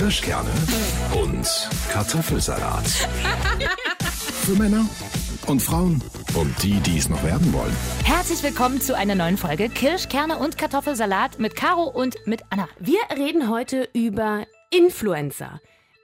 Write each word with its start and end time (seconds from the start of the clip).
Kirschkerne 0.00 0.48
und 1.22 1.46
Kartoffelsalat. 1.92 2.86
Für 4.46 4.52
Männer 4.52 4.86
und 5.46 5.60
Frauen 5.60 6.02
und 6.34 6.62
die, 6.62 6.80
die 6.80 6.96
es 6.96 7.10
noch 7.10 7.22
werden 7.22 7.52
wollen. 7.52 7.76
Herzlich 8.04 8.42
willkommen 8.42 8.80
zu 8.80 8.96
einer 8.96 9.14
neuen 9.14 9.36
Folge 9.36 9.68
Kirschkerne 9.68 10.38
und 10.38 10.56
Kartoffelsalat 10.56 11.38
mit 11.38 11.54
Caro 11.54 11.82
und 11.82 12.16
mit 12.26 12.40
Anna. 12.48 12.66
Wir 12.78 13.00
reden 13.14 13.50
heute 13.50 13.90
über 13.92 14.46
Influencer. 14.70 15.60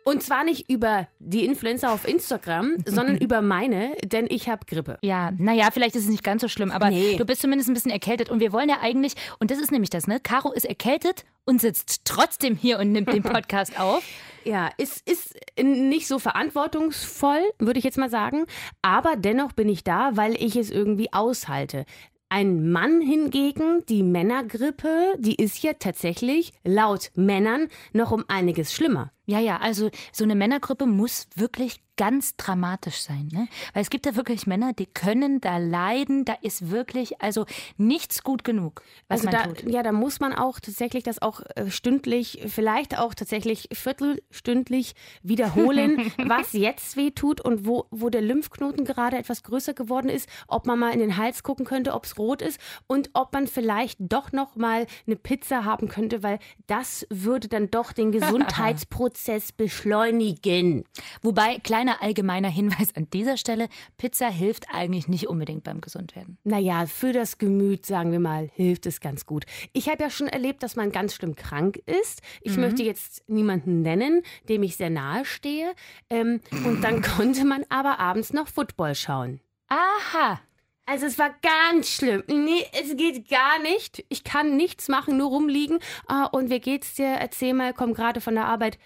Und 0.07 0.23
zwar 0.23 0.45
nicht 0.45 0.71
über 0.71 1.09
die 1.19 1.45
Influencer 1.45 1.91
auf 1.93 2.07
Instagram, 2.07 2.77
sondern 2.87 3.17
über 3.19 3.43
meine, 3.43 3.97
denn 4.05 4.27
ich 4.29 4.49
habe 4.49 4.65
Grippe. 4.65 4.99
Ja, 5.03 5.33
naja, 5.37 5.69
vielleicht 5.73 5.97
ist 5.97 6.05
es 6.05 6.09
nicht 6.11 6.23
ganz 6.23 6.43
so 6.43 6.49
schlimm, 6.49 6.71
aber 6.71 6.91
Nee. 6.91 7.17
du 7.17 7.25
bist 7.25 7.41
zumindest 7.43 7.69
ein 7.69 7.75
bisschen 7.75 7.91
erkältet. 7.91 8.31
Und 8.31 8.39
wir 8.39 8.53
wollen 8.53 8.69
ja 8.69 8.77
eigentlich, 8.81 9.15
und 9.41 9.51
das 9.51 9.59
ist 9.59 9.73
nämlich 9.73 9.91
das, 9.91 10.07
ne? 10.07 10.21
Caro 10.21 10.53
ist 10.53 10.65
erkältet 10.65 11.25
und 11.45 11.61
sitzt 11.61 12.03
trotzdem 12.05 12.55
hier 12.57 12.79
und 12.79 12.93
nimmt 12.93 13.13
den 13.13 13.23
Podcast 13.25 13.81
auf. 13.81 14.05
Ja, 14.45 14.71
es 14.79 15.01
ist 15.05 15.35
nicht 15.61 16.07
so 16.07 16.21
verantwortungsvoll, 16.21 17.41
würde 17.59 17.79
ich 17.81 17.85
jetzt 17.85 17.99
mal 17.99 18.09
sagen. 18.11 18.45
Aber 18.83 19.17
dennoch 19.17 19.53
bin 19.53 19.69
ich 19.69 19.83
da, 19.83 20.17
weil 20.17 20.35
ich 20.41 20.55
es 20.55 20.71
irgendwie 20.71 21.13
aushalte. 21.13 21.85
Ein 22.29 22.71
Mann 22.71 23.01
hingegen, 23.01 23.85
die 23.89 24.03
Männergrippe, 24.05 25.15
die 25.19 25.35
ist 25.35 25.63
ja 25.65 25.73
tatsächlich 25.73 26.53
laut 26.65 27.11
Männern 27.17 27.69
noch 27.93 28.13
um 28.13 28.25
einiges 28.29 28.73
schlimmer. 28.73 29.11
Ja, 29.27 29.41
ja, 29.41 29.59
also 29.59 29.91
so 30.13 30.25
eine 30.25 30.35
Männergruppe 30.37 30.87
muss 30.87 31.27
wirklich 31.35 31.81
ganz 31.97 32.37
dramatisch 32.37 33.01
sein, 33.01 33.29
ne? 33.33 33.49
Weil 33.73 33.83
es 33.83 33.89
gibt 33.89 34.05
ja 34.05 34.17
wirklich 34.17 34.47
Männer, 34.47 34.75
die 34.75 34.85
können 34.85 35.41
da 35.41 35.57
leiden, 35.57 36.27
da 36.27 36.35
ist 36.43 36.71
wirklich 36.71 37.23
also 37.23 37.47
nichts 37.79 38.23
gut 38.23 38.45
genug, 38.45 38.83
was 39.09 39.27
Also 39.27 39.31
man 39.31 39.55
da, 39.55 39.61
tut. 39.61 39.73
ja, 39.73 39.83
da 39.83 39.93
muss 39.93 40.21
man 40.21 40.35
auch 40.35 40.61
tatsächlich 40.61 41.05
das 41.05 41.23
auch 41.23 41.41
äh, 41.55 41.71
stündlich, 41.71 42.43
vielleicht 42.49 42.99
auch 42.99 43.15
tatsächlich 43.15 43.69
viertelstündlich 43.73 44.95
wiederholen, 45.23 46.13
was 46.19 46.53
jetzt 46.53 46.99
weh 46.99 47.11
tut 47.13 47.41
und 47.41 47.67
wo, 47.67 47.87
wo 47.91 48.11
der 48.11 48.21
Lymphknoten 48.21 48.85
gerade 48.85 49.17
etwas 49.17 49.43
größer 49.43 49.73
geworden 49.73 50.11
ist, 50.11 50.29
ob 50.49 50.67
man 50.67 50.79
mal 50.79 50.93
in 50.93 51.01
den 51.01 51.17
Hals 51.17 51.43
gucken 51.43 51.65
könnte, 51.65 51.95
ob 51.95 52.05
es 52.05 52.19
rot 52.19 52.43
ist 52.43 52.61
und 52.87 53.09
ob 53.15 53.33
man 53.33 53.47
vielleicht 53.47 53.99
doch 54.01 54.33
noch 54.33 54.57
mal 54.57 54.87
eine 55.07 55.17
Pizza 55.17 55.65
haben 55.65 55.89
könnte, 55.89 56.23
weil 56.23 56.39
das 56.67 57.07
würde 57.09 57.49
dann 57.49 57.71
doch 57.71 57.93
den 57.93 58.13
Gesundheitsprozess 58.17 59.16
beschleunigen. 59.57 60.85
Wobei, 61.23 61.59
kleiner 61.59 62.03
allgemeiner 62.03 62.49
Hinweis 62.49 62.95
an 62.95 63.09
dieser 63.11 63.37
Stelle, 63.37 63.69
Pizza 63.97 64.29
hilft 64.29 64.67
eigentlich 64.73 65.09
nicht 65.09 65.29
unbedingt 65.29 65.65
beim 65.65 65.81
Gesundwerden. 65.81 66.39
Naja, 66.45 66.87
für 66.87 67.13
das 67.13 67.39
Gemüt, 67.39 67.87
sagen 67.87 68.13
wir 68.13 68.21
mal, 68.21 68.51
hilft 68.55 68.87
es 68.87 69.01
ganz 69.01 69.27
gut. 69.27 69.45
Ich 69.73 69.89
habe 69.89 70.03
ja 70.03 70.11
schon 70.11 70.29
erlebt, 70.29 70.63
dass 70.63 70.77
man 70.77 70.93
ganz 70.93 71.15
schlimm 71.15 71.35
krank 71.35 71.79
ist. 71.87 72.23
Ich 72.43 72.57
möchte 72.57 72.83
jetzt 72.83 73.23
niemanden 73.29 73.83
nennen, 73.83 74.23
dem 74.49 74.63
ich 74.63 74.77
sehr 74.77 74.91
nahe 74.91 75.25
stehe. 75.25 75.75
Ähm, 76.11 76.41
und 76.65 76.83
dann 76.83 77.03
konnte 77.17 77.45
man 77.45 77.65
aber 77.69 77.99
abends 77.99 78.33
noch 78.33 78.49
Football 78.49 78.95
schauen. 78.95 79.41
Aha. 79.69 80.41
Also 80.89 81.07
es 81.07 81.19
war 81.19 81.35
ganz 81.43 81.89
schlimm. 81.89 82.23
Nee, 82.29 82.65
es 82.73 82.97
geht 82.97 83.29
gar 83.29 83.59
nicht. 83.59 84.05
Ich 84.09 84.23
kann 84.23 84.57
nichts 84.57 84.89
machen, 84.89 85.17
nur 85.17 85.31
rumliegen. 85.31 85.81
Ah, 86.07 86.27
und 86.27 86.49
wie 86.49 86.61
geht's 86.61 86.95
dir? 86.95 87.07
Erzähl 87.07 87.55
mal, 87.55 87.73
komm 87.75 87.93
gerade 87.93 88.21
von 88.21 88.37
der 88.37 88.47
Arbeit. 88.47 88.79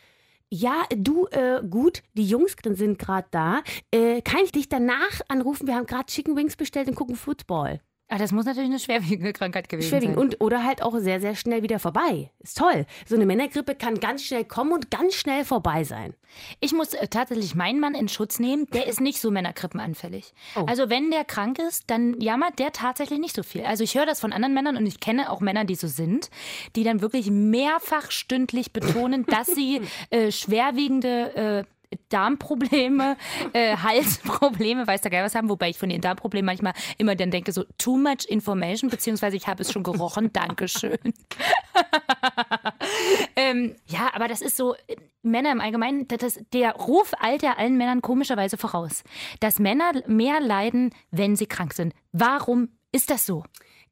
Ja, 0.52 0.82
du, 0.96 1.26
äh, 1.28 1.62
gut, 1.68 2.02
die 2.14 2.24
Jungs 2.26 2.56
sind 2.64 2.98
gerade 2.98 3.28
da. 3.30 3.62
Äh, 3.92 4.20
kann 4.22 4.40
ich 4.44 4.50
dich 4.50 4.68
danach 4.68 5.20
anrufen? 5.28 5.68
Wir 5.68 5.76
haben 5.76 5.86
gerade 5.86 6.06
Chicken 6.06 6.36
Wings 6.36 6.56
bestellt 6.56 6.88
und 6.88 6.96
gucken 6.96 7.14
Football. 7.14 7.80
Ah, 8.12 8.18
das 8.18 8.32
muss 8.32 8.44
natürlich 8.44 8.68
eine 8.68 8.80
schwerwiegende 8.80 9.32
Krankheit 9.32 9.68
gewesen 9.68 9.88
Schwerwiegend. 9.88 10.16
sein. 10.16 10.24
Und, 10.24 10.40
oder 10.40 10.64
halt 10.64 10.82
auch 10.82 10.98
sehr, 10.98 11.20
sehr 11.20 11.36
schnell 11.36 11.62
wieder 11.62 11.78
vorbei. 11.78 12.32
Ist 12.40 12.58
toll. 12.58 12.84
So 13.06 13.14
eine 13.14 13.24
Männergrippe 13.24 13.76
kann 13.76 14.00
ganz 14.00 14.24
schnell 14.24 14.44
kommen 14.44 14.72
und 14.72 14.90
ganz 14.90 15.14
schnell 15.14 15.44
vorbei 15.44 15.84
sein. 15.84 16.14
Ich 16.58 16.72
muss 16.72 16.92
äh, 16.92 17.06
tatsächlich 17.06 17.54
meinen 17.54 17.78
Mann 17.78 17.94
in 17.94 18.08
Schutz 18.08 18.40
nehmen. 18.40 18.66
Der 18.74 18.88
ist 18.88 19.00
nicht 19.00 19.20
so 19.20 19.30
Männergrippenanfällig. 19.30 20.34
Oh. 20.56 20.64
Also 20.66 20.90
wenn 20.90 21.12
der 21.12 21.24
krank 21.24 21.60
ist, 21.60 21.84
dann 21.86 22.20
jammert 22.20 22.58
der 22.58 22.72
tatsächlich 22.72 23.20
nicht 23.20 23.36
so 23.36 23.44
viel. 23.44 23.64
Also 23.64 23.84
ich 23.84 23.94
höre 23.94 24.06
das 24.06 24.18
von 24.18 24.32
anderen 24.32 24.54
Männern 24.54 24.76
und 24.76 24.86
ich 24.86 24.98
kenne 24.98 25.30
auch 25.30 25.40
Männer, 25.40 25.64
die 25.64 25.76
so 25.76 25.86
sind, 25.86 26.30
die 26.74 26.82
dann 26.82 27.02
wirklich 27.02 27.30
mehrfach 27.30 28.10
stündlich 28.10 28.72
betonen, 28.72 29.24
dass 29.24 29.46
sie 29.46 29.82
äh, 30.10 30.32
schwerwiegende 30.32 31.64
äh, 31.64 31.64
Darmprobleme, 32.08 33.16
äh, 33.52 33.76
Halsprobleme, 33.76 34.86
weiß 34.86 35.00
der 35.00 35.10
Geil 35.10 35.24
was 35.24 35.34
haben, 35.34 35.48
wobei 35.48 35.70
ich 35.70 35.78
von 35.78 35.88
den 35.88 36.00
Darmproblemen 36.00 36.46
manchmal 36.46 36.74
immer 36.98 37.16
dann 37.16 37.30
denke, 37.30 37.52
so 37.52 37.64
too 37.78 37.96
much 37.96 38.26
information, 38.28 38.90
beziehungsweise 38.90 39.36
ich 39.36 39.46
habe 39.46 39.62
es 39.62 39.72
schon 39.72 39.82
gerochen, 39.82 40.30
Dankeschön. 40.32 40.96
ähm, 43.36 43.76
ja, 43.86 44.10
aber 44.14 44.28
das 44.28 44.40
ist 44.40 44.56
so, 44.56 44.74
Männer 45.22 45.52
im 45.52 45.60
Allgemeinen, 45.60 46.08
das, 46.08 46.18
das, 46.18 46.40
der 46.52 46.72
Ruf 46.72 47.12
eilt 47.20 47.42
ja 47.42 47.56
allen 47.56 47.76
Männern 47.76 48.02
komischerweise 48.02 48.56
voraus, 48.56 49.02
dass 49.40 49.58
Männer 49.58 49.92
mehr 50.06 50.40
leiden, 50.40 50.94
wenn 51.10 51.36
sie 51.36 51.46
krank 51.46 51.74
sind. 51.74 51.94
Warum 52.12 52.68
ist 52.92 53.10
das 53.10 53.26
so? 53.26 53.44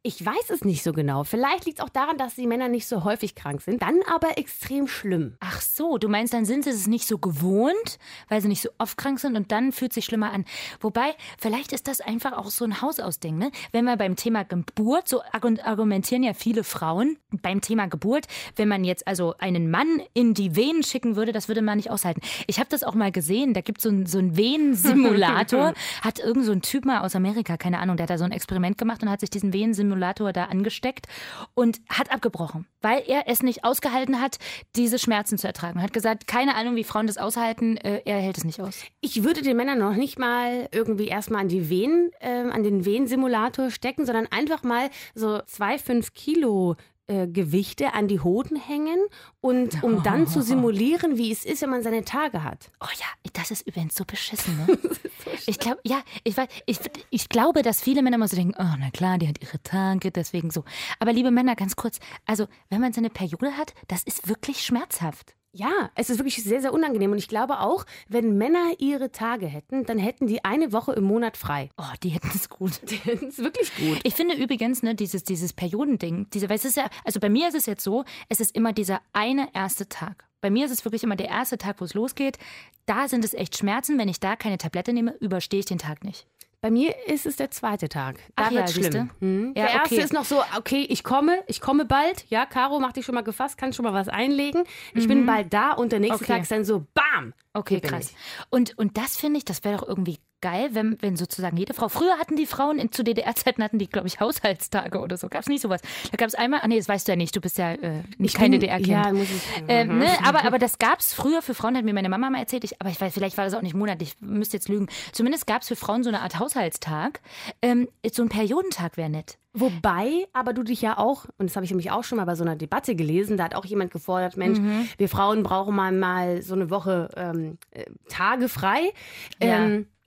Ich 0.05 0.25
weiß 0.25 0.51
es 0.51 0.65
nicht 0.65 0.85
so 0.85 0.93
genau. 0.93 1.25
Vielleicht 1.25 1.67
liegt 1.67 1.81
es 1.81 1.85
auch 1.85 1.89
daran, 1.89 2.17
dass 2.19 2.37
die 2.37 2.47
Männer 2.47 2.69
nicht 2.69 2.87
so 2.87 3.03
häufig 3.03 3.35
krank 3.35 3.61
sind, 3.61 3.83
dann 3.83 3.99
aber 4.09 4.39
extrem 4.39 4.87
schlimm. 4.87 5.37
Ach 5.41 5.61
so, 5.61 5.99
du 5.99 6.09
meinst, 6.09 6.33
dann 6.33 6.45
sind 6.45 6.63
sie 6.65 6.71
es 6.71 6.87
nicht 6.87 7.05
so 7.07 7.19
gewohnt, 7.19 7.99
weil 8.29 8.41
sie 8.41 8.47
nicht 8.47 8.63
so 8.63 8.69
oft 8.79 8.97
krank 8.97 9.19
sind 9.19 9.37
und 9.37 9.51
dann 9.51 9.73
fühlt 9.73 9.93
sich 9.93 10.05
schlimmer 10.05 10.33
an. 10.33 10.45
Wobei, 10.81 11.17
vielleicht 11.37 11.73
ist 11.73 11.89
das 11.89 12.01
einfach 12.01 12.33
auch 12.33 12.47
so 12.47 12.65
ein 12.65 12.81
Hausausding, 12.81 13.37
ne? 13.39 13.51
Wenn 13.73 13.87
wir 13.87 13.97
beim 13.97 14.15
Thema 14.15 14.45
Geburt, 14.45 15.09
so 15.09 15.21
argu- 15.33 15.61
argumentieren 15.65 16.23
ja 16.23 16.33
viele 16.33 16.63
Frauen 16.63 17.19
beim 17.43 17.61
Thema 17.61 17.89
Geburt, 17.89 18.27
wenn 18.55 18.69
man 18.69 18.85
jetzt 18.85 19.07
also 19.09 19.35
einen 19.39 19.69
Mann 19.69 20.01
in 20.15 20.33
die 20.33 20.55
Venen 20.55 20.85
schicken 20.85 21.17
würde, 21.17 21.33
das 21.33 21.49
würde 21.49 21.61
man 21.61 21.77
nicht 21.77 21.91
aushalten. 21.91 22.21
Ich 22.47 22.61
habe 22.61 22.69
das 22.71 22.85
auch 22.85 22.95
mal 22.95 23.11
gesehen, 23.11 23.53
da 23.53 23.63
gibt 23.63 23.81
so 23.83 23.91
es 23.91 24.13
so 24.13 24.19
einen 24.19 24.37
Venensimulator, 24.37 25.75
hat 26.03 26.21
irgend 26.21 26.45
so 26.45 26.53
ein 26.53 26.63
Typ 26.63 26.85
mal 26.85 27.01
aus 27.01 27.17
Amerika, 27.17 27.57
keine 27.57 27.81
Ahnung, 27.81 27.97
der 27.97 28.05
hat 28.05 28.11
da 28.11 28.19
so 28.19 28.25
ein 28.25 28.33
Experiment 28.33 28.79
gemacht 28.79 29.03
und 29.03 29.11
hat 29.11 29.19
sich 29.21 29.31
diesen 29.31 29.53
Venensimulator 29.53 29.88
da 30.32 30.44
angesteckt 30.44 31.06
und 31.54 31.81
hat 31.88 32.12
abgebrochen, 32.12 32.66
weil 32.81 33.03
er 33.06 33.25
es 33.26 33.43
nicht 33.43 33.65
ausgehalten 33.65 34.21
hat, 34.21 34.38
diese 34.76 34.99
Schmerzen 34.99 35.38
zu 35.38 35.47
ertragen. 35.47 35.82
Hat 35.82 35.93
gesagt, 35.93 36.26
keine 36.26 36.54
Ahnung, 36.54 36.76
wie 36.76 36.84
Frauen 36.84 37.06
das 37.06 37.19
aushalten, 37.19 37.76
äh, 37.76 38.03
er 38.04 38.19
hält 38.19 38.38
es 38.38 38.44
nicht 38.44 38.60
aus. 38.60 38.82
Ich 39.00 39.25
würde 39.25 39.43
den 39.43 39.56
Männern 39.56 39.78
noch 39.78 39.94
nicht 39.94 40.19
mal 40.19 40.69
irgendwie 40.72 41.09
erstmal 41.09 41.43
an 41.43 41.49
die 41.49 41.71
Venen, 41.71 42.10
ähm, 42.21 42.50
an 42.53 42.62
den 42.62 42.84
Venensimulator 42.84 43.71
stecken, 43.71 44.06
sondern 44.06 44.26
einfach 44.26 44.62
mal 44.62 44.91
so 45.15 45.41
zwei, 45.47 45.78
fünf 45.78 46.15
Kilo 46.15 46.76
äh, 47.09 47.27
Gewichte 47.27 47.95
an 47.95 48.07
die 48.07 48.21
Hoden 48.21 48.57
hängen 48.57 48.99
und 49.41 49.83
um 49.83 50.03
dann 50.03 50.27
zu 50.27 50.43
simulieren, 50.43 51.17
wie 51.17 51.33
es 51.33 51.45
ist, 51.45 51.63
wenn 51.63 51.71
man 51.71 51.83
seine 51.83 52.05
Tage 52.05 52.45
hat. 52.45 52.71
Oh 52.81 52.93
ja, 52.99 53.07
das 53.33 53.51
ist 53.51 53.67
übrigens 53.67 53.95
so 53.95 54.05
beschissen, 54.05 54.57
ne? 54.59 54.79
ich 55.47 55.59
glaube, 55.59 55.81
ja, 55.85 56.03
ich 56.25 56.37
weiß, 56.37 56.49
ich, 56.67 56.79
ich 57.11 57.29
glaube, 57.29 57.63
dass 57.63 57.81
viele 57.81 58.03
Männer 58.03 58.17
immer 58.17 58.29
so 58.29 58.37
denken, 58.37 58.55
oh, 58.59 58.77
na 58.79 58.91
klar, 58.91 59.17
die 59.17 59.27
hat 59.27 59.43
ihre 59.43 59.63
Tage, 59.63 60.11
deswegen 60.11 60.51
so. 60.51 60.65
Aber 60.99 61.13
liebe 61.13 61.31
Männer, 61.31 61.57
ganz 61.57 61.77
kurz, 61.77 61.99
also, 62.27 62.47
wenn 62.69 62.81
man 62.81 62.93
seine 62.93 63.11
Periode 63.11 63.57
hat, 63.57 63.75
das 63.89 64.03
ist 64.03 64.29
wirklich 64.29 64.63
schmerzhaft. 64.63 65.35
Ja, 65.53 65.91
es 65.95 66.11
ist 66.11 66.19
wirklich 66.19 66.43
sehr, 66.43 66.61
sehr 66.61 66.73
unangenehm. 66.73 67.13
Und 67.13 67.19
ich 67.19 67.29
glaube 67.29 67.61
auch, 67.61 67.87
wenn 68.09 68.37
Männer 68.37 68.73
ihre 68.79 69.11
Tage 69.11 69.47
hätten, 69.47 69.85
dann 69.85 69.99
hätten 69.99 70.27
die 70.27 70.45
eine 70.45 70.73
Woche 70.73 70.93
im 70.93 71.05
Monat 71.05 71.37
frei. 71.37 71.71
Oh, 71.79 71.95
die 72.03 72.11
hätten 72.11 72.31
es 72.35 72.49
gut. 72.49 72.81
Das 73.09 73.23
ist 73.23 73.39
wirklich 73.39 73.75
gut. 73.77 74.01
Ich 74.03 74.15
finde 74.15 74.35
übrigens, 74.35 74.83
ne, 74.83 74.95
dieses, 74.95 75.25
dieses 75.25 75.53
Periodending, 75.53 76.29
diese, 76.31 76.49
weil 76.49 76.57
es 76.57 76.65
ist 76.65 76.77
ja, 76.77 76.89
also 77.05 77.21
bei 77.21 77.29
mir 77.29 77.49
ist 77.49 77.55
es 77.55 77.67
jetzt 77.67 77.83
so, 77.83 78.05
es 78.29 78.41
ist 78.41 78.55
immer 78.55 78.73
dieser 78.73 79.01
eine 79.13 79.49
erste 79.55 79.89
Tag. 79.89 80.29
Bei 80.41 80.51
mir 80.51 80.67
ist 80.67 80.73
es 80.73 80.85
wirklich 80.85 81.03
immer 81.03 81.17
der 81.17 81.29
erste 81.29 81.59
Tag, 81.59 81.81
wo 81.81 81.85
es 81.85 81.95
losgeht. 81.95 82.39
Da 82.87 83.09
sind 83.09 83.25
es 83.25 83.35
echt 83.35 83.57
Schmerzen. 83.57 83.99
Wenn 83.99 84.09
ich 84.09 84.21
da 84.21 84.37
keine 84.37 84.59
Tablette 84.59 84.93
nehme, 84.93 85.15
überstehe 85.21 85.61
ich 85.61 85.67
den 85.67 85.79
Tag 85.79 86.05
nicht. 86.05 86.27
Bei 86.61 86.73
mir 86.73 86.93
ist 87.07 87.25
es 87.25 87.37
der 87.37 87.53
zweite 87.53 87.89
Tag. 87.89 88.19
Da 88.35 88.45
Ach 88.47 88.51
ja, 88.51 88.67
schlimm. 88.67 89.11
Hm. 89.21 89.53
Ja, 89.57 89.67
der 89.67 89.75
erste 89.75 89.95
okay. 89.95 90.05
ist 90.05 90.13
noch 90.13 90.25
so, 90.25 90.43
okay, 90.57 90.85
ich 90.89 91.05
komme, 91.05 91.39
ich 91.47 91.61
komme 91.61 91.85
bald. 91.85 92.27
Ja, 92.31 92.47
Caro, 92.47 92.81
mach 92.81 92.93
dich 92.93 93.05
schon 93.06 93.15
mal 93.15 93.23
gefasst, 93.23 93.59
kann 93.59 93.73
schon 93.73 93.85
mal 93.85 93.93
was 93.94 94.09
einlegen. 94.09 94.65
Ich 94.93 95.06
bin 95.06 95.25
bald 95.25 95.53
da 95.53 95.71
und 95.73 95.93
der 95.93 96.00
nächste 96.00 96.19
Mhm. 96.19 96.25
Okay. 96.25 96.32
Tag 96.32 96.43
ist 96.43 96.50
dann 96.50 96.65
so, 96.65 96.85
bam. 96.94 97.32
Okay, 97.53 97.81
krass. 97.81 98.11
ich. 98.11 98.17
Und, 98.50 98.77
und 98.77 98.97
das 98.97 99.17
finde 99.17 99.38
ich, 99.38 99.44
das 99.44 99.62
wäre 99.62 99.79
doch 99.79 99.87
irgendwie 99.87 100.19
geil, 100.40 100.70
wenn, 100.73 100.96
wenn 101.00 101.17
sozusagen 101.17 101.56
jede 101.56 101.75
Frau. 101.75 101.88
Früher 101.88 102.19
hatten 102.19 102.37
die 102.37 102.46
Frauen, 102.46 102.79
in, 102.79 102.93
zu 102.93 103.02
DDR-Zeiten 103.05 103.62
hatten 103.62 103.79
die, 103.79 103.88
glaube 103.88 104.06
ich, 104.06 104.20
Haushaltstage 104.20 105.00
oder 105.00 105.17
so. 105.17 105.29
Gab 105.29 105.43
es 105.43 105.49
nicht 105.49 105.62
sowas. 105.62 105.81
Da 106.11 106.17
gab 106.17 106.29
es 106.29 106.35
einmal, 106.35 106.61
ah 106.62 106.69
nee, 106.69 106.76
das 106.79 106.88
weißt 106.88 107.08
du 107.08 107.12
ja 107.12 107.17
nicht, 107.17 107.35
du 107.35 107.40
bist 107.40 107.58
ja 107.58 107.73
äh, 107.73 108.02
nicht 108.19 108.37
kein 108.37 108.52
DDR-Kind. 108.52 108.88
Ja, 108.88 109.12
muss 109.12 109.29
ich. 109.31 109.43
Ähm, 109.69 109.99
ne, 109.99 110.08
aber, 110.25 110.44
aber 110.44 110.58
das 110.58 110.79
gab 110.79 111.00
es 111.00 111.12
früher 111.14 111.43
für 111.43 111.55
Frauen, 111.55 111.76
hat 111.76 111.85
mir 111.85 111.94
meine 111.94 112.08
Mama 112.08 112.31
mal 112.31 112.38
erzählt, 112.40 112.64
ich, 112.64 112.81
aber 112.81 112.90
ich 112.90 113.00
weiß, 113.00 113.14
vielleicht 113.14 113.37
war 113.37 113.44
das 113.44 113.55
auch 113.55 113.62
nicht 113.62 113.75
monatlich, 113.75 114.14
ich 114.20 114.20
müsste 114.26 114.56
jetzt 114.56 114.69
lügen. 114.69 114.87
Zumindest 115.12 115.46
gab 115.46 115.62
es 115.62 115.69
für 115.69 115.76
Frauen 115.76 116.02
so 116.02 116.08
eine 116.08 116.20
Art 116.23 116.38
Haushaltstag. 116.38 117.20
Ähm, 117.62 117.88
so 118.12 118.23
ein 118.23 118.29
Periodentag 118.29 118.96
wäre 118.96 119.11
nett. 119.11 119.38
Wobei, 119.55 120.26
aber 120.32 120.52
du 120.52 120.62
dich 120.62 120.82
ja 120.82 120.99
auch, 120.99 121.25
und 121.38 121.49
das 121.50 121.56
habe 121.56 121.64
ich 121.64 121.70
nämlich 121.70 121.91
auch 121.91 122.05
schon 122.05 122.17
mal 122.19 122.26
bei 122.26 122.37
so 122.37 122.44
einer 122.44 122.55
Debatte 122.55 122.94
gelesen, 122.94 123.37
da 123.37 123.44
hat 123.44 123.55
auch 123.56 123.64
jemand 123.64 123.91
gefordert, 123.91 124.37
Mensch, 124.37 124.58
Mhm. 124.61 124.88
wir 124.99 125.08
Frauen 125.08 125.43
brauchen 125.43 125.75
mal, 125.75 125.91
mal 125.91 126.43
so 126.43 126.55
eine 126.55 126.70
Woche 126.70 127.08
ähm, 127.17 127.58
äh, 127.73 127.84
Tage 128.08 128.49
frei. 128.49 128.93
Ähm, 129.41 129.87
Es- 129.91 129.98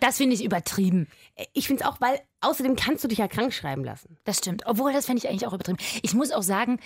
Das 0.00 0.16
finde 0.16 0.34
ich 0.34 0.44
übertrieben. 0.44 1.08
ich 1.52 1.66
finde 1.66 1.82
es 1.82 1.88
auch, 1.88 2.00
weil 2.00 2.20
außerdem 2.40 2.76
kannst 2.76 3.04
du 3.04 3.08
dich 3.08 3.18
ja 3.18 3.28
krank 3.28 3.52
schreiben 3.52 3.84
lassen. 3.84 4.16
Das 4.24 4.38
stimmt. 4.38 4.62
Obwohl, 4.66 4.92
das 4.92 5.06
fände 5.06 5.22
ich 5.22 5.28
eigentlich 5.28 5.46
auch 5.46 5.52
übertrieben. 5.52 5.78
Ich 6.02 6.14
muss 6.14 6.32
auch 6.32 6.42
sagen, 6.42 6.78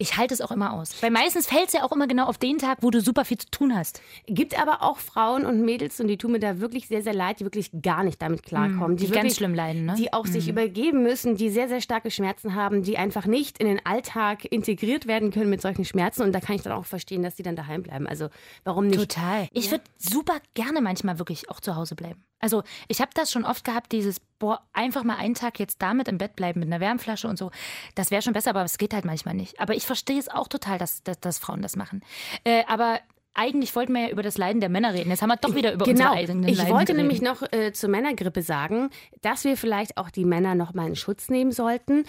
ich 0.00 0.16
halte 0.16 0.32
es 0.32 0.40
auch 0.40 0.52
immer 0.52 0.72
aus. 0.72 1.02
Weil 1.02 1.10
meistens 1.10 1.48
fällt 1.48 1.66
es 1.66 1.72
ja 1.72 1.82
auch 1.82 1.90
immer 1.90 2.06
genau 2.06 2.26
auf 2.26 2.38
den 2.38 2.58
Tag, 2.58 2.78
wo 2.82 2.90
du 2.90 3.00
super 3.00 3.24
viel 3.24 3.38
zu 3.38 3.50
tun 3.50 3.74
hast. 3.74 4.00
Gibt 4.26 4.58
aber 4.60 4.82
auch 4.82 4.98
Frauen 4.98 5.44
und 5.44 5.60
Mädels, 5.62 6.00
und 6.00 6.06
die 6.06 6.16
tun 6.16 6.32
mir 6.32 6.38
da 6.38 6.60
wirklich 6.60 6.86
sehr, 6.86 7.02
sehr 7.02 7.14
leid, 7.14 7.40
die 7.40 7.44
wirklich 7.44 7.70
gar 7.82 8.04
nicht 8.04 8.22
damit 8.22 8.44
klarkommen. 8.44 8.96
die 8.96 9.04
wirklich, 9.08 9.22
ganz 9.22 9.36
schlimm 9.36 9.54
leiden, 9.54 9.86
ne? 9.86 9.96
Die 9.98 10.12
auch 10.12 10.26
sich 10.26 10.48
übergeben 10.48 11.02
müssen, 11.02 11.36
die 11.36 11.50
sehr, 11.50 11.68
sehr 11.68 11.80
starke 11.80 12.12
Schmerzen 12.12 12.54
haben, 12.54 12.82
die 12.82 12.96
einfach 12.96 13.26
nicht 13.26 13.58
in 13.58 13.66
den 13.66 13.84
Alltag 13.84 14.44
integriert 14.44 15.08
werden 15.08 15.32
können 15.32 15.50
mit 15.50 15.60
solchen 15.60 15.84
Schmerzen. 15.84 16.22
Und 16.22 16.32
da 16.32 16.40
kann 16.40 16.54
ich 16.54 16.62
dann 16.62 16.72
auch 16.72 16.86
verstehen, 16.86 17.24
dass 17.24 17.34
die 17.34 17.42
dann 17.42 17.56
daheim 17.56 17.82
bleiben. 17.82 18.06
Also 18.06 18.28
warum 18.62 18.86
nicht? 18.86 19.00
Total. 19.00 19.48
Ich 19.52 19.72
würde 19.72 19.84
super 19.96 20.38
gerne 20.54 20.80
manchmal 20.80 21.18
wirklich 21.18 21.50
auch 21.50 21.58
zu 21.58 21.74
Hause 21.74 21.96
bleiben. 21.96 22.22
Also 22.40 22.62
ich 22.88 23.00
habe 23.00 23.10
das 23.14 23.30
schon 23.32 23.44
oft 23.44 23.64
gehabt, 23.64 23.92
dieses, 23.92 24.20
boah, 24.38 24.60
einfach 24.72 25.04
mal 25.04 25.16
einen 25.16 25.34
Tag 25.34 25.58
jetzt 25.58 25.82
damit 25.82 26.08
im 26.08 26.18
Bett 26.18 26.36
bleiben 26.36 26.60
mit 26.60 26.68
einer 26.68 26.80
Wärmflasche 26.80 27.28
und 27.28 27.38
so. 27.38 27.50
Das 27.94 28.10
wäre 28.10 28.22
schon 28.22 28.32
besser, 28.32 28.50
aber 28.50 28.64
es 28.64 28.78
geht 28.78 28.94
halt 28.94 29.04
manchmal 29.04 29.34
nicht. 29.34 29.60
Aber 29.60 29.74
ich 29.74 29.86
verstehe 29.86 30.18
es 30.18 30.28
auch 30.28 30.48
total, 30.48 30.78
dass, 30.78 31.02
dass, 31.02 31.20
dass 31.20 31.38
Frauen 31.38 31.62
das 31.62 31.76
machen. 31.76 32.02
Äh, 32.44 32.64
aber 32.66 33.00
eigentlich 33.38 33.74
wollten 33.76 33.92
wir 33.92 34.02
ja 34.02 34.08
über 34.08 34.22
das 34.22 34.36
Leiden 34.36 34.60
der 34.60 34.68
Männer 34.68 34.94
reden. 34.94 35.10
Jetzt 35.10 35.22
haben 35.22 35.28
wir 35.28 35.36
doch 35.36 35.54
wieder 35.54 35.72
über 35.72 35.84
genau. 35.84 36.10
unsere 36.10 36.10
eigenen 36.10 36.48
Ich 36.48 36.58
Leiden 36.58 36.72
wollte 36.72 36.92
geredet. 36.92 37.12
nämlich 37.12 37.22
noch 37.22 37.42
äh, 37.52 37.72
zur 37.72 37.88
Männergrippe 37.88 38.42
sagen, 38.42 38.90
dass 39.22 39.44
wir 39.44 39.56
vielleicht 39.56 39.96
auch 39.96 40.10
die 40.10 40.24
Männer 40.24 40.56
noch 40.56 40.74
mal 40.74 40.88
in 40.88 40.96
Schutz 40.96 41.28
nehmen 41.28 41.52
sollten. 41.52 42.04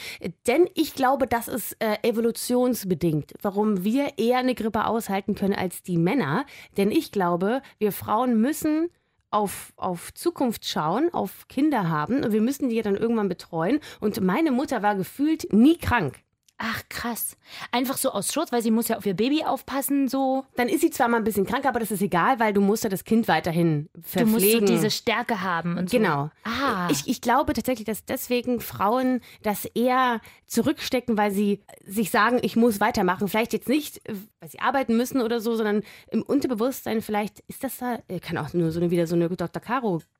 Denn 0.47 0.67
ich 0.73 0.95
glaube, 0.95 1.27
das 1.27 1.47
ist 1.47 1.75
äh, 1.79 1.97
evolutionsbedingt, 2.01 3.33
warum 3.43 3.83
wir 3.83 4.17
eher 4.17 4.39
eine 4.39 4.55
Grippe 4.55 4.85
aushalten 4.85 5.35
können 5.35 5.53
als 5.53 5.83
die 5.83 5.97
Männer. 5.97 6.45
Denn 6.77 6.89
ich 6.89 7.11
glaube, 7.11 7.61
wir 7.77 7.91
Frauen 7.91 8.41
müssen 8.41 8.89
auf, 9.31 9.73
auf 9.75 10.13
Zukunft 10.13 10.65
schauen, 10.65 11.13
auf 11.13 11.47
Kinder 11.47 11.89
haben 11.89 12.23
und 12.23 12.31
wir 12.31 12.41
müssen 12.41 12.69
die 12.69 12.75
ja 12.75 12.83
dann 12.83 12.95
irgendwann 12.95 13.29
betreuen. 13.29 13.79
Und 13.99 14.21
meine 14.21 14.51
Mutter 14.51 14.81
war 14.81 14.95
gefühlt 14.95 15.51
nie 15.53 15.77
krank. 15.77 16.19
Ach 16.61 16.83
krass. 16.89 17.37
Einfach 17.71 17.95
so 17.95 18.11
aus 18.11 18.33
Schutz, 18.33 18.51
weil 18.51 18.61
sie 18.61 18.69
muss 18.69 18.89
ja 18.89 18.97
auf 18.97 19.05
ihr 19.05 19.13
Baby 19.13 19.45
aufpassen, 19.45 20.09
so. 20.09 20.43
Dann 20.57 20.67
ist 20.67 20.81
sie 20.81 20.89
zwar 20.89 21.07
mal 21.07 21.15
ein 21.15 21.23
bisschen 21.23 21.45
krank, 21.45 21.65
aber 21.65 21.79
das 21.79 21.89
ist 21.89 22.01
egal, 22.01 22.37
weil 22.41 22.51
du 22.51 22.59
musst 22.59 22.83
ja 22.83 22.89
das 22.89 23.05
Kind 23.05 23.29
weiterhin 23.29 23.87
Du 23.93 24.01
verpflegen. 24.01 24.31
musst 24.59 24.67
so 24.67 24.73
diese 24.75 24.91
Stärke 24.91 25.41
haben 25.41 25.77
und 25.77 25.89
so. 25.89 25.97
Genau. 25.97 26.29
Ah. 26.43 26.89
Ich, 26.91 27.07
ich 27.07 27.21
glaube 27.21 27.53
tatsächlich, 27.53 27.85
dass 27.85 28.03
deswegen 28.03 28.59
Frauen 28.59 29.21
das 29.41 29.63
eher 29.63 30.19
zurückstecken, 30.47 31.17
weil 31.17 31.31
sie 31.31 31.61
sich 31.85 32.11
sagen, 32.11 32.39
ich 32.41 32.57
muss 32.57 32.81
weitermachen. 32.81 33.29
Vielleicht 33.29 33.53
jetzt 33.53 33.69
nicht, 33.69 34.01
weil 34.41 34.49
sie 34.49 34.59
arbeiten 34.59 34.97
müssen 34.97 35.21
oder 35.21 35.39
so, 35.39 35.55
sondern 35.55 35.81
im 36.11 36.23
Unterbewusstsein 36.23 37.01
vielleicht 37.01 37.39
ist 37.47 37.63
das 37.63 37.77
da, 37.77 37.99
äh, 38.09 38.19
kann 38.19 38.37
auch 38.37 38.51
nur 38.51 38.71
so 38.71 38.81
eine, 38.81 38.91
wieder 38.91 39.07
so 39.07 39.15
eine 39.15 39.29
Dr. 39.29 39.61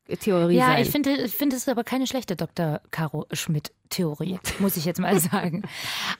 Caro-Theorie 0.10 0.56
Ja, 0.56 0.68
sein. 0.68 0.82
ich 0.82 0.90
finde, 0.90 1.16
ich 1.16 1.36
finde 1.36 1.56
es 1.56 1.64
ist 1.64 1.70
aber 1.70 1.84
keine 1.84 2.08
schlechte 2.08 2.36
Dr. 2.36 2.82
Caro 2.92 3.28
Schmidt-Theorie, 3.32 4.40
muss 4.60 4.78
ich 4.78 4.86
jetzt 4.86 5.00
mal 5.00 5.20
sagen. 5.20 5.64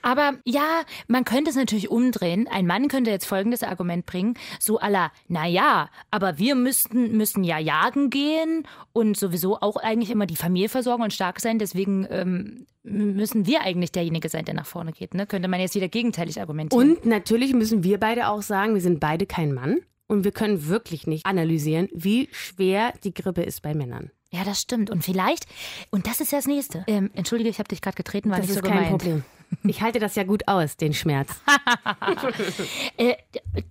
Aber 0.02 0.34
ja, 0.44 0.82
man 1.08 1.24
könnte 1.24 1.50
es 1.50 1.56
natürlich 1.56 1.90
umdrehen. 1.90 2.48
Ein 2.50 2.66
Mann 2.66 2.88
könnte 2.88 3.10
jetzt 3.10 3.26
folgendes 3.26 3.62
Argument 3.62 4.06
bringen: 4.06 4.34
so 4.58 4.78
aller, 4.78 5.10
naja, 5.28 5.88
aber 6.10 6.38
wir 6.38 6.54
müssten, 6.54 7.16
müssen 7.16 7.44
ja 7.44 7.58
jagen 7.58 8.10
gehen 8.10 8.66
und 8.92 9.16
sowieso 9.16 9.60
auch 9.60 9.76
eigentlich 9.76 10.10
immer 10.10 10.26
die 10.26 10.36
Familie 10.36 10.68
versorgen 10.68 11.02
und 11.02 11.12
stark 11.12 11.40
sein. 11.40 11.58
Deswegen 11.58 12.06
ähm, 12.10 12.66
müssen 12.82 13.46
wir 13.46 13.62
eigentlich 13.62 13.92
derjenige 13.92 14.28
sein, 14.28 14.44
der 14.44 14.54
nach 14.54 14.66
vorne 14.66 14.92
geht. 14.92 15.14
Ne? 15.14 15.26
Könnte 15.26 15.48
man 15.48 15.60
jetzt 15.60 15.74
wieder 15.74 15.88
gegenteilig 15.88 16.40
argumentieren. 16.40 16.92
Und 16.92 17.06
natürlich 17.06 17.52
müssen 17.52 17.84
wir 17.84 17.98
beide 17.98 18.28
auch 18.28 18.42
sagen, 18.42 18.74
wir 18.74 18.80
sind 18.80 19.00
beide 19.00 19.26
kein 19.26 19.52
Mann. 19.52 19.80
Und 20.10 20.24
wir 20.24 20.32
können 20.32 20.66
wirklich 20.66 21.06
nicht 21.06 21.24
analysieren, 21.24 21.88
wie 21.94 22.28
schwer 22.32 22.92
die 23.04 23.14
Grippe 23.14 23.42
ist 23.42 23.62
bei 23.62 23.74
Männern. 23.74 24.10
ja, 24.32 24.42
das 24.42 24.60
stimmt. 24.60 24.90
Und 24.90 25.04
vielleicht, 25.04 25.46
und 25.90 26.08
das 26.08 26.20
ist 26.20 26.32
ja 26.32 26.38
das 26.38 26.46
Nächste. 26.48 26.84
Ähm, 26.88 27.10
Entschuldige, 27.14 27.48
ich 27.48 27.60
habe 27.60 27.68
dich 27.68 27.80
gerade 27.80 27.96
getreten, 27.96 28.28
war 28.28 28.38
Das 28.38 28.46
nicht 28.48 28.56
ist 28.56 28.62
so 28.64 28.68
kein 28.68 28.78
gemeint. 28.84 28.90
Problem. 28.90 29.24
Ich 29.62 29.82
halte 29.82 30.00
das 30.00 30.16
ja 30.16 30.24
gut 30.24 30.48
aus, 30.48 30.76
den 30.76 30.94
Schmerz. 30.94 31.28
Äh, 32.96 33.14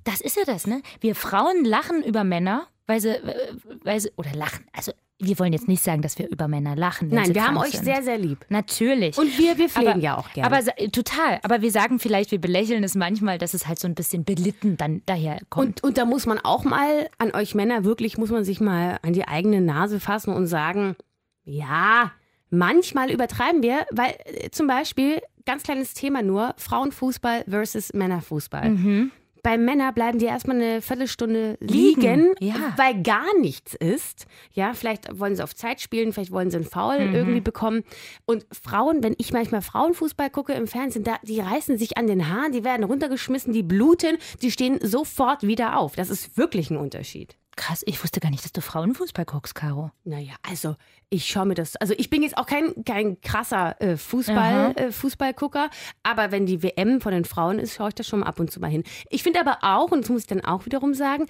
das 0.06 0.22
ist 0.22 0.38
ja 0.38 0.44
das, 0.46 0.66
ne? 0.66 0.82
Wir 1.02 1.14
Frauen 1.16 1.66
lachen 1.66 2.04
über 2.04 2.24
Männer, 2.24 2.68
weil 2.88 3.00
sie, 3.02 3.10
äh, 3.10 3.56
weil 3.84 4.00
sie 4.00 4.12
oder 4.16 4.34
lachen. 4.34 4.66
Also 4.74 4.92
wir 5.22 5.38
wollen 5.38 5.52
jetzt 5.52 5.68
nicht 5.68 5.84
sagen, 5.84 6.02
dass 6.02 6.18
wir 6.18 6.30
über 6.30 6.48
Männer 6.48 6.78
lachen. 6.78 7.10
Nein, 7.10 7.36
wir 7.36 7.46
haben 7.46 7.58
euch 7.58 7.72
sind. 7.72 7.84
sehr, 7.84 8.02
sehr 8.04 8.18
lieb. 8.18 8.46
Natürlich. 8.48 9.18
Und 9.18 9.38
wir, 9.38 9.58
wir 9.58 9.68
pflegen 9.68 9.92
aber, 9.92 10.00
ja 10.00 10.18
auch 10.18 10.32
gerne. 10.32 10.56
Aber 10.56 10.90
total. 10.92 11.40
Aber 11.44 11.62
wir 11.62 11.72
sagen 11.72 12.00
vielleicht, 12.00 12.32
wir 12.32 12.40
belächeln 12.40 12.84
es 12.86 12.96
manchmal, 12.96 13.38
dass 13.38 13.54
es 13.54 13.68
halt 13.68 13.80
so 13.80 13.88
ein 13.88 13.96
bisschen 13.96 14.24
belitten 14.24 14.78
dann 14.78 15.02
daherkommt. 15.06 15.84
Und, 15.84 15.84
und 15.84 15.98
da 15.98 16.06
muss 16.06 16.26
man 16.26 16.40
auch 16.40 16.64
mal 16.64 17.10
an 17.18 17.34
euch 17.36 17.54
Männer 17.54 17.84
wirklich, 17.84 18.18
muss 18.18 18.30
man 18.30 18.46
sich 18.46 18.62
mal 18.62 18.98
an 19.02 19.12
die 19.12 19.28
eigene 19.28 19.60
Nase 19.60 20.00
fassen 20.00 20.34
und 20.34 20.48
sagen, 20.48 20.96
ja, 21.44 22.14
manchmal 22.50 23.12
übertreiben 23.12 23.62
wir, 23.62 23.86
weil 23.92 24.16
äh, 24.24 24.50
zum 24.52 24.68
Beispiel, 24.68 25.22
ganz 25.46 25.64
kleines 25.64 25.94
Thema 25.94 26.22
nur, 26.22 26.54
Frauenfußball 26.58 27.44
versus 27.50 27.92
Männerfußball. 27.92 28.70
Mhm. 28.70 29.12
Bei 29.44 29.58
Männern 29.58 29.94
bleiben 29.94 30.20
die 30.20 30.26
erstmal 30.26 30.58
eine 30.58 30.82
Viertelstunde 30.82 31.58
liegen, 31.60 32.34
ja. 32.40 32.74
weil 32.78 33.02
gar 33.02 33.38
nichts 33.40 33.74
ist. 33.74 34.26
Ja, 34.54 34.74
vielleicht 34.74 35.20
wollen 35.20 35.36
sie 35.36 35.44
auf 35.44 35.56
Zeit 35.56 35.82
spielen, 35.82 36.14
vielleicht 36.14 36.32
wollen 36.32 36.52
sie 36.52 36.58
einen 36.58 36.66
Foul 36.66 37.08
Mhm. 37.08 37.16
irgendwie 37.16 37.42
bekommen. 37.42 37.84
Und 38.26 38.46
Frauen, 38.52 39.04
wenn 39.04 39.16
ich 39.18 39.32
manchmal 39.32 39.62
Frauenfußball 39.62 40.30
gucke 40.30 40.54
im 40.54 40.68
Fernsehen, 40.68 41.04
da, 41.04 41.18
die 41.24 41.40
reißen 41.40 41.78
sich 41.78 41.98
an 41.98 42.08
den 42.08 42.30
Haaren, 42.30 42.52
die 42.52 42.64
werden 42.64 42.84
runtergeschmissen, 42.84 43.54
die 43.54 43.64
bluten, 43.64 44.18
die 44.42 44.52
stehen 44.52 44.80
sofort 44.82 45.44
wieder 45.44 45.78
auf. 45.78 45.96
Das 45.96 46.10
ist 46.10 46.38
wirklich 46.38 46.70
ein 46.70 46.78
Unterschied. 46.78 47.36
Krass, 47.60 47.84
ich 47.86 48.02
wusste 48.02 48.22
gar 48.22 48.30
nicht, 48.30 48.46
dass 48.46 48.54
du 48.54 48.62
Frauenfußball 48.62 49.26
guckst, 49.26 49.54
Caro. 49.54 49.92
Naja, 50.06 50.32
also 50.50 50.78
ich 51.10 51.26
schaue 51.26 51.46
mir 51.46 51.56
das. 51.56 51.76
Also 51.76 51.94
ich 51.98 52.10
bin 52.10 52.24
jetzt 52.24 52.38
auch 52.38 52.46
kein, 52.46 52.86
kein 52.86 53.20
krasser 53.20 53.76
äh, 53.82 53.98
Fußball, 53.98 54.76
äh, 54.78 54.92
Fußballgucker, 54.94 55.70
aber 56.02 56.32
wenn 56.32 56.46
die 56.46 56.64
WM 56.64 57.02
von 57.02 57.12
den 57.12 57.26
Frauen 57.26 57.60
ist, 57.60 57.76
schaue 57.76 57.90
ich 57.90 57.96
da 57.96 58.04
schon 58.04 58.22
mal 58.22 58.28
ab 58.28 58.40
und 58.40 58.50
zu 58.50 58.62
mal 58.62 58.70
hin. 58.70 58.86
Ich 59.10 59.24
finde 59.24 59.42
aber 59.42 59.58
auch, 59.62 59.92
und 59.92 60.04
das 60.04 60.10
muss 60.10 60.22
ich 60.22 60.28
dann 60.28 60.40
auch 60.46 60.66
wiederum 60.66 60.94
sagen, 60.94 61.26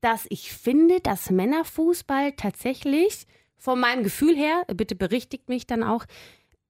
dass 0.00 0.24
ich 0.28 0.52
finde, 0.52 1.00
dass 1.00 1.30
Männerfußball 1.30 2.34
tatsächlich 2.34 3.26
von 3.56 3.80
meinem 3.80 4.04
Gefühl 4.04 4.36
her, 4.36 4.62
bitte 4.72 4.94
berichtigt 4.94 5.48
mich 5.48 5.66
dann 5.66 5.82
auch, 5.82 6.04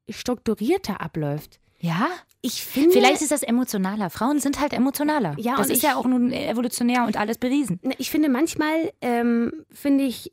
strukturierter 0.09 1.03
abläuft. 1.03 1.61
Ja? 1.83 2.09
Ich 2.43 2.65
finde. 2.65 2.93
Vielleicht 2.93 3.23
ist 3.23 3.33
das 3.33 3.43
emotionaler. 3.43 4.09
Frauen 4.09 4.39
sind 4.39 4.61
halt 4.61 4.73
emotionaler. 4.73 5.35
Ja, 5.39 5.57
das 5.57 5.67
und 5.67 5.73
ist 5.73 5.79
ich- 5.79 5.83
ja 5.85 5.97
auch 5.97 6.07
nun 6.07 6.33
evolutionär 6.33 7.05
und 7.05 7.17
alles 7.17 7.39
bewiesen. 7.39 7.81
Ich 7.99 8.11
finde, 8.11 8.29
manchmal, 8.29 8.93
ähm, 9.01 9.65
finde 9.71 10.05
ich, 10.05 10.33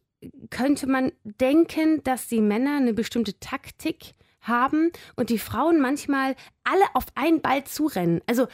könnte 0.52 0.86
man 0.88 1.12
denken, 1.24 2.04
dass 2.04 2.28
die 2.28 2.42
Männer 2.42 2.78
eine 2.78 2.94
bestimmte 2.94 3.40
Taktik 3.40 4.14
haben 4.42 4.92
und 5.16 5.30
die 5.30 5.40
Frauen 5.40 5.82
manchmal 5.82 6.36
alle 6.64 6.84
auf 6.94 7.06
einen 7.16 7.42
Ball 7.42 7.64
zurennen. 7.64 8.22
Also 8.28 8.48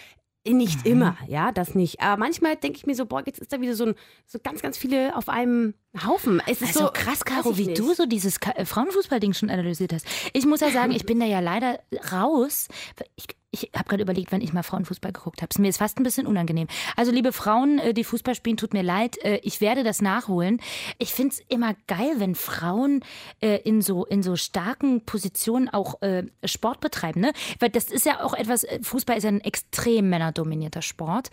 nicht 0.47 0.85
immer, 0.85 1.17
ja, 1.27 1.51
das 1.51 1.73
nicht. 1.75 2.01
Aber 2.01 2.17
manchmal 2.17 2.55
denke 2.55 2.77
ich 2.77 2.85
mir 2.85 2.95
so, 2.95 3.05
boah, 3.07 3.23
jetzt 3.25 3.39
ist 3.39 3.51
da 3.51 3.59
wieder 3.61 3.75
so, 3.75 3.85
ein, 3.87 3.95
so 4.27 4.39
ganz, 4.41 4.61
ganz 4.61 4.77
viele 4.77 5.15
auf 5.15 5.27
einem 5.27 5.73
Haufen. 6.03 6.41
Es 6.47 6.61
ist 6.61 6.67
Also 6.75 6.87
so 6.87 6.91
krass, 6.93 7.23
Caro, 7.25 7.57
wie 7.57 7.67
nicht. 7.67 7.79
du 7.79 7.93
so 7.93 8.05
dieses 8.05 8.37
äh, 8.55 8.65
Frauenfußballding 8.65 9.33
schon 9.33 9.49
analysiert 9.49 9.93
hast. 9.93 10.05
Ich 10.33 10.45
muss 10.45 10.61
ja 10.61 10.69
sagen, 10.71 10.91
ich 10.91 11.05
bin 11.05 11.19
da 11.19 11.25
ja 11.25 11.39
leider 11.39 11.79
raus. 12.11 12.67
Ich, 13.15 13.25
ich 13.51 13.71
habe 13.75 13.87
gerade 13.87 14.03
überlegt, 14.03 14.31
wenn 14.33 14.41
ich 14.41 14.51
mal 14.51 14.63
Frauenfußball 14.63 15.13
geguckt 15.13 15.41
habe. 15.41 15.49
Mir 15.61 15.69
ist 15.69 15.77
fast 15.77 15.97
ein 15.97 16.03
bisschen 16.03 16.27
unangenehm. 16.27 16.67
Also 16.97 17.11
liebe 17.11 17.31
Frauen, 17.31 17.79
äh, 17.79 17.93
die 17.93 18.03
Fußball 18.03 18.35
spielen, 18.35 18.57
tut 18.57 18.73
mir 18.73 18.83
leid. 18.83 19.17
Äh, 19.23 19.39
Ich 19.43 19.61
werde 19.61 19.83
das 19.83 20.01
nachholen. 20.01 20.59
Ich 20.97 21.13
finde 21.13 21.33
es 21.35 21.39
immer 21.47 21.75
geil, 21.87 22.15
wenn 22.17 22.35
Frauen 22.35 23.03
in 23.39 23.81
so 23.81 24.05
in 24.05 24.23
so 24.23 24.35
starken 24.35 25.05
Positionen 25.05 25.69
auch 25.69 25.95
Sport 26.43 26.79
betreiben, 26.79 27.21
ne? 27.21 27.31
Weil 27.59 27.69
das 27.69 27.85
ist 27.85 28.05
ja 28.05 28.23
auch 28.23 28.33
etwas. 28.33 28.65
Fußball 28.81 29.17
ist 29.17 29.23
ja 29.23 29.29
ein 29.29 29.41
extrem 29.41 30.09
männerdominierter 30.09 30.81
Sport 30.81 31.29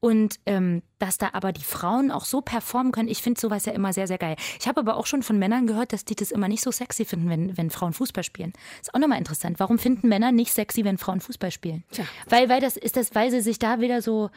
und 0.00 0.36
ähm, 0.46 0.82
dass 0.98 1.18
da 1.18 1.30
aber 1.32 1.52
die 1.52 1.64
Frauen 1.64 2.10
auch 2.10 2.24
so 2.24 2.40
performen 2.40 2.92
können. 2.92 3.08
Ich 3.08 3.22
finde 3.22 3.40
sowas 3.40 3.66
ja 3.66 3.72
immer 3.72 3.92
sehr, 3.92 4.06
sehr 4.06 4.18
geil. 4.18 4.36
Ich 4.60 4.66
habe 4.66 4.80
aber 4.80 4.96
auch 4.96 5.06
schon 5.06 5.22
von 5.22 5.38
Männern 5.38 5.66
gehört, 5.66 5.92
dass 5.92 6.04
die 6.04 6.14
das 6.14 6.30
immer 6.30 6.48
nicht 6.48 6.62
so 6.62 6.70
sexy 6.70 7.04
finden, 7.04 7.28
wenn, 7.28 7.56
wenn 7.56 7.70
Frauen 7.70 7.92
Fußball 7.92 8.24
spielen. 8.24 8.52
Ist 8.80 8.94
auch 8.94 8.98
nochmal 8.98 9.18
interessant. 9.18 9.58
Warum 9.58 9.78
finden 9.78 10.08
Männer 10.08 10.32
nicht 10.32 10.52
sexy, 10.52 10.84
wenn 10.84 10.98
Frauen 10.98 11.20
Fußball 11.20 11.50
spielen? 11.50 11.84
Tja. 11.90 12.04
Weil, 12.28 12.48
weil 12.48 12.60
das 12.60 12.76
ist 12.76 12.96
das, 12.96 13.14
weil 13.14 13.30
sie 13.30 13.40
sich 13.40 13.58
da 13.58 13.80
wieder 13.80 14.02
so 14.02 14.30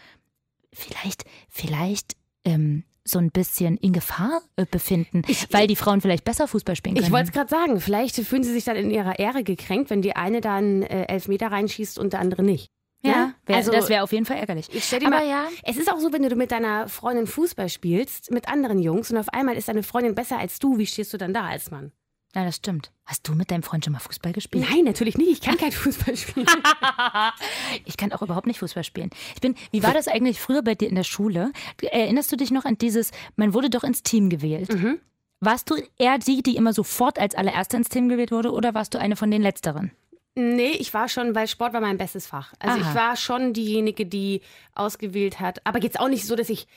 vielleicht, 0.74 1.26
vielleicht 1.50 2.16
ähm, 2.46 2.84
so 3.04 3.20
ein 3.20 3.32
bisschen 3.32 3.78
in 3.78 3.94
Gefahr 3.94 4.42
äh, 4.56 4.66
befinden, 4.70 5.24
weil 5.52 5.68
die 5.68 5.76
Frauen 5.76 6.02
vielleicht 6.02 6.26
besser 6.26 6.48
Fußball 6.48 6.76
spielen 6.76 6.96
können. 6.96 7.06
Ich 7.06 7.12
wollte 7.12 7.28
es 7.28 7.32
gerade 7.32 7.50
sagen, 7.50 7.80
vielleicht 7.80 8.16
fühlen 8.16 8.44
sie 8.44 8.54
sich 8.54 8.66
dann 8.66 8.76
in 8.76 8.92
ihrer 8.92 9.18
Ehre 9.20 9.44
gekränkt, 9.44 9.90
wenn 9.90 10.02
die 10.02 10.16
eine 10.16 10.42
dann 10.42 10.84
äh, 10.84 11.06
elf 11.06 11.28
Meter 11.28 11.48
reinschießt 11.52 11.98
und 11.98 12.14
der 12.14 12.20
andere 12.20 12.44
nicht. 12.44 12.70
Ja, 13.02 13.34
wär, 13.46 13.56
Also- 13.58 13.72
das 13.72 13.90
wäre 13.90 14.04
auf 14.04 14.12
jeden 14.12 14.26
Fall 14.26 14.38
ärgerlich. 14.38 14.68
Ich 14.74 14.84
stell 14.86 15.00
dir 15.00 15.08
Aber 15.08 15.18
mal, 15.18 15.28
ja, 15.28 15.46
es 15.64 15.78
ist 15.78 15.92
auch 15.92 16.00
so, 16.00 16.12
wenn 16.14 16.24
du 16.24 16.36
mit 16.36 16.52
deiner 16.52 16.88
Freundin 16.90 17.28
Fußball 17.28 17.70
spielst, 17.70 18.32
mit 18.32 18.48
anderen 18.50 18.80
Jungs 18.80 19.10
und 19.12 19.18
auf 19.18 19.30
einmal 19.30 19.56
ist 19.58 19.68
deine 19.70 19.84
Freundin 19.84 20.16
besser 20.16 20.38
als 20.38 20.60
du, 20.60 20.78
wie 20.78 20.86
stehst 20.86 21.14
du 21.14 21.18
dann 21.18 21.34
da 21.34 21.46
als 21.48 21.72
Mann? 21.72 21.92
ja, 22.36 22.46
das 22.46 22.58
stimmt. 22.58 22.92
Hast 23.06 23.28
du 23.28 23.34
mit 23.34 23.50
deinem 23.50 23.64
Freund 23.64 23.84
schon 23.84 23.94
mal 23.94 24.00
Fußball 24.00 24.34
gespielt? 24.34 24.64
Nein, 24.70 24.84
natürlich 24.84 25.18
nicht. 25.18 25.32
Ich 25.32 25.42
kann 25.42 25.58
kein 25.58 25.72
Fußball 25.72 26.16
spielen. 26.16 26.46
Ich 27.86 27.98
kann 27.98 28.12
auch 28.14 28.22
überhaupt 28.22 28.46
nicht 28.48 28.60
Fußball 28.60 28.84
spielen. 28.84 29.10
Ich 29.34 29.42
bin, 29.42 29.56
wie 29.72 29.82
war 29.84 29.94
das 29.94 30.08
eigentlich 30.08 30.40
früher 30.40 30.62
bei 30.62 30.76
dir 30.76 30.90
in 30.90 30.96
der 30.96 31.04
Schule? 31.04 31.52
Erinnerst 31.82 32.32
du 32.32 32.36
dich 32.36 32.52
noch 32.52 32.66
an 32.66 32.78
dieses, 32.78 33.12
man 33.36 33.54
wurde 33.56 33.70
doch 33.72 33.84
ins 33.84 34.04
Team 34.04 34.30
gewählt? 34.30 34.72
Mhm. 34.74 35.00
Warst 35.40 35.70
du 35.72 35.76
eher 35.98 36.18
die, 36.20 36.44
die 36.44 36.56
immer 36.56 36.74
sofort 36.74 37.18
als 37.18 37.34
allererste 37.34 37.78
ins 37.78 37.90
Team 37.90 38.10
gewählt 38.10 38.32
wurde 38.32 38.52
oder 38.52 38.74
warst 38.74 38.94
du 38.94 39.00
eine 39.00 39.16
von 39.16 39.32
den 39.32 39.42
letzteren? 39.42 39.92
Nee, 40.40 40.72
ich 40.72 40.94
war 40.94 41.10
schon, 41.10 41.36
weil 41.36 41.48
Sport 41.48 41.74
war 41.74 41.82
mein 41.82 41.98
bestes 41.98 42.28
Fach. 42.28 42.54
Also 42.60 42.80
Aha. 42.80 42.90
ich 42.90 42.96
war 42.96 43.16
schon 43.16 43.54
diejenige, 43.54 44.06
die 44.06 44.42
ausgewählt 44.74 45.40
hat. 45.40 45.66
Aber 45.66 45.80
jetzt 45.82 46.00
auch 46.00 46.08
nicht 46.08 46.26
so, 46.26 46.36
dass 46.36 46.50
ich, 46.50 46.68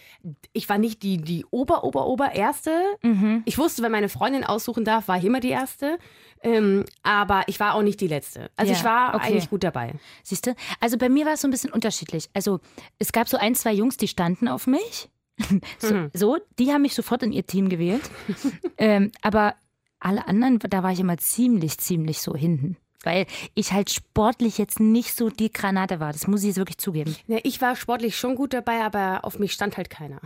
ich 0.52 0.68
war 0.68 0.78
nicht 0.78 1.02
die, 1.02 1.18
die 1.18 1.44
Ober, 1.50 1.84
Ober, 1.84 2.06
Ober 2.06 2.32
Erste. 2.32 2.72
Mhm. 3.02 3.42
Ich 3.44 3.58
wusste, 3.58 3.82
wenn 3.82 3.92
meine 3.92 4.08
Freundin 4.08 4.42
aussuchen 4.44 4.84
darf, 4.84 5.06
war 5.08 5.18
ich 5.18 5.24
immer 5.24 5.40
die 5.40 5.50
Erste. 5.50 5.98
Ähm, 6.42 6.84
aber 7.04 7.44
ich 7.46 7.60
war 7.60 7.74
auch 7.74 7.82
nicht 7.82 8.00
die 8.00 8.08
Letzte. 8.08 8.50
Also 8.56 8.72
Ja, 8.72 8.78
ich 8.78 8.84
war 8.84 9.14
okay. 9.14 9.26
eigentlich 9.28 9.48
gut 9.50 9.62
dabei. 9.62 9.94
Siehst 10.24 10.46
du? 10.46 10.54
Also 10.80 10.98
bei 10.98 11.08
mir 11.08 11.24
war 11.26 11.34
es 11.34 11.40
so 11.42 11.48
ein 11.48 11.52
bisschen 11.52 11.72
unterschiedlich. 11.72 12.28
Also 12.34 12.58
es 12.98 13.12
gab 13.12 13.28
so 13.28 13.36
ein, 13.36 13.54
zwei 13.54 13.72
Jungs, 13.72 13.96
die 13.96 14.08
standen 14.08 14.48
auf 14.48 14.66
mich. 14.66 15.08
So, 15.78 15.94
Mhm. 15.94 16.10
so 16.12 16.36
die 16.58 16.72
haben 16.72 16.82
mich 16.82 16.94
sofort 16.94 17.22
in 17.22 17.32
ihr 17.32 17.46
Team 17.46 17.68
gewählt. 17.68 18.02
ähm, 18.78 19.10
aber 19.22 19.54
alle 19.98 20.26
anderen, 20.28 20.58
da 20.58 20.82
war 20.82 20.92
ich 20.92 21.00
immer 21.00 21.16
ziemlich, 21.18 21.78
ziemlich 21.78 22.20
so 22.20 22.34
hinten. 22.36 22.76
Weil 23.04 23.26
ich 23.54 23.72
halt 23.72 23.90
sportlich 23.90 24.58
jetzt 24.58 24.80
nicht 24.80 25.16
so 25.16 25.28
die 25.28 25.52
Granate 25.52 26.00
war. 26.00 26.12
Das 26.12 26.26
muss 26.26 26.42
ich 26.42 26.48
jetzt 26.48 26.58
wirklich 26.58 26.78
zugeben. 26.78 27.16
Ja, 27.26 27.38
ich 27.42 27.60
war 27.60 27.76
sportlich 27.76 28.16
schon 28.16 28.34
gut 28.34 28.52
dabei, 28.52 28.82
aber 28.82 29.24
auf 29.24 29.38
mich 29.38 29.52
stand 29.52 29.76
halt 29.76 29.90
keiner. 29.90 30.20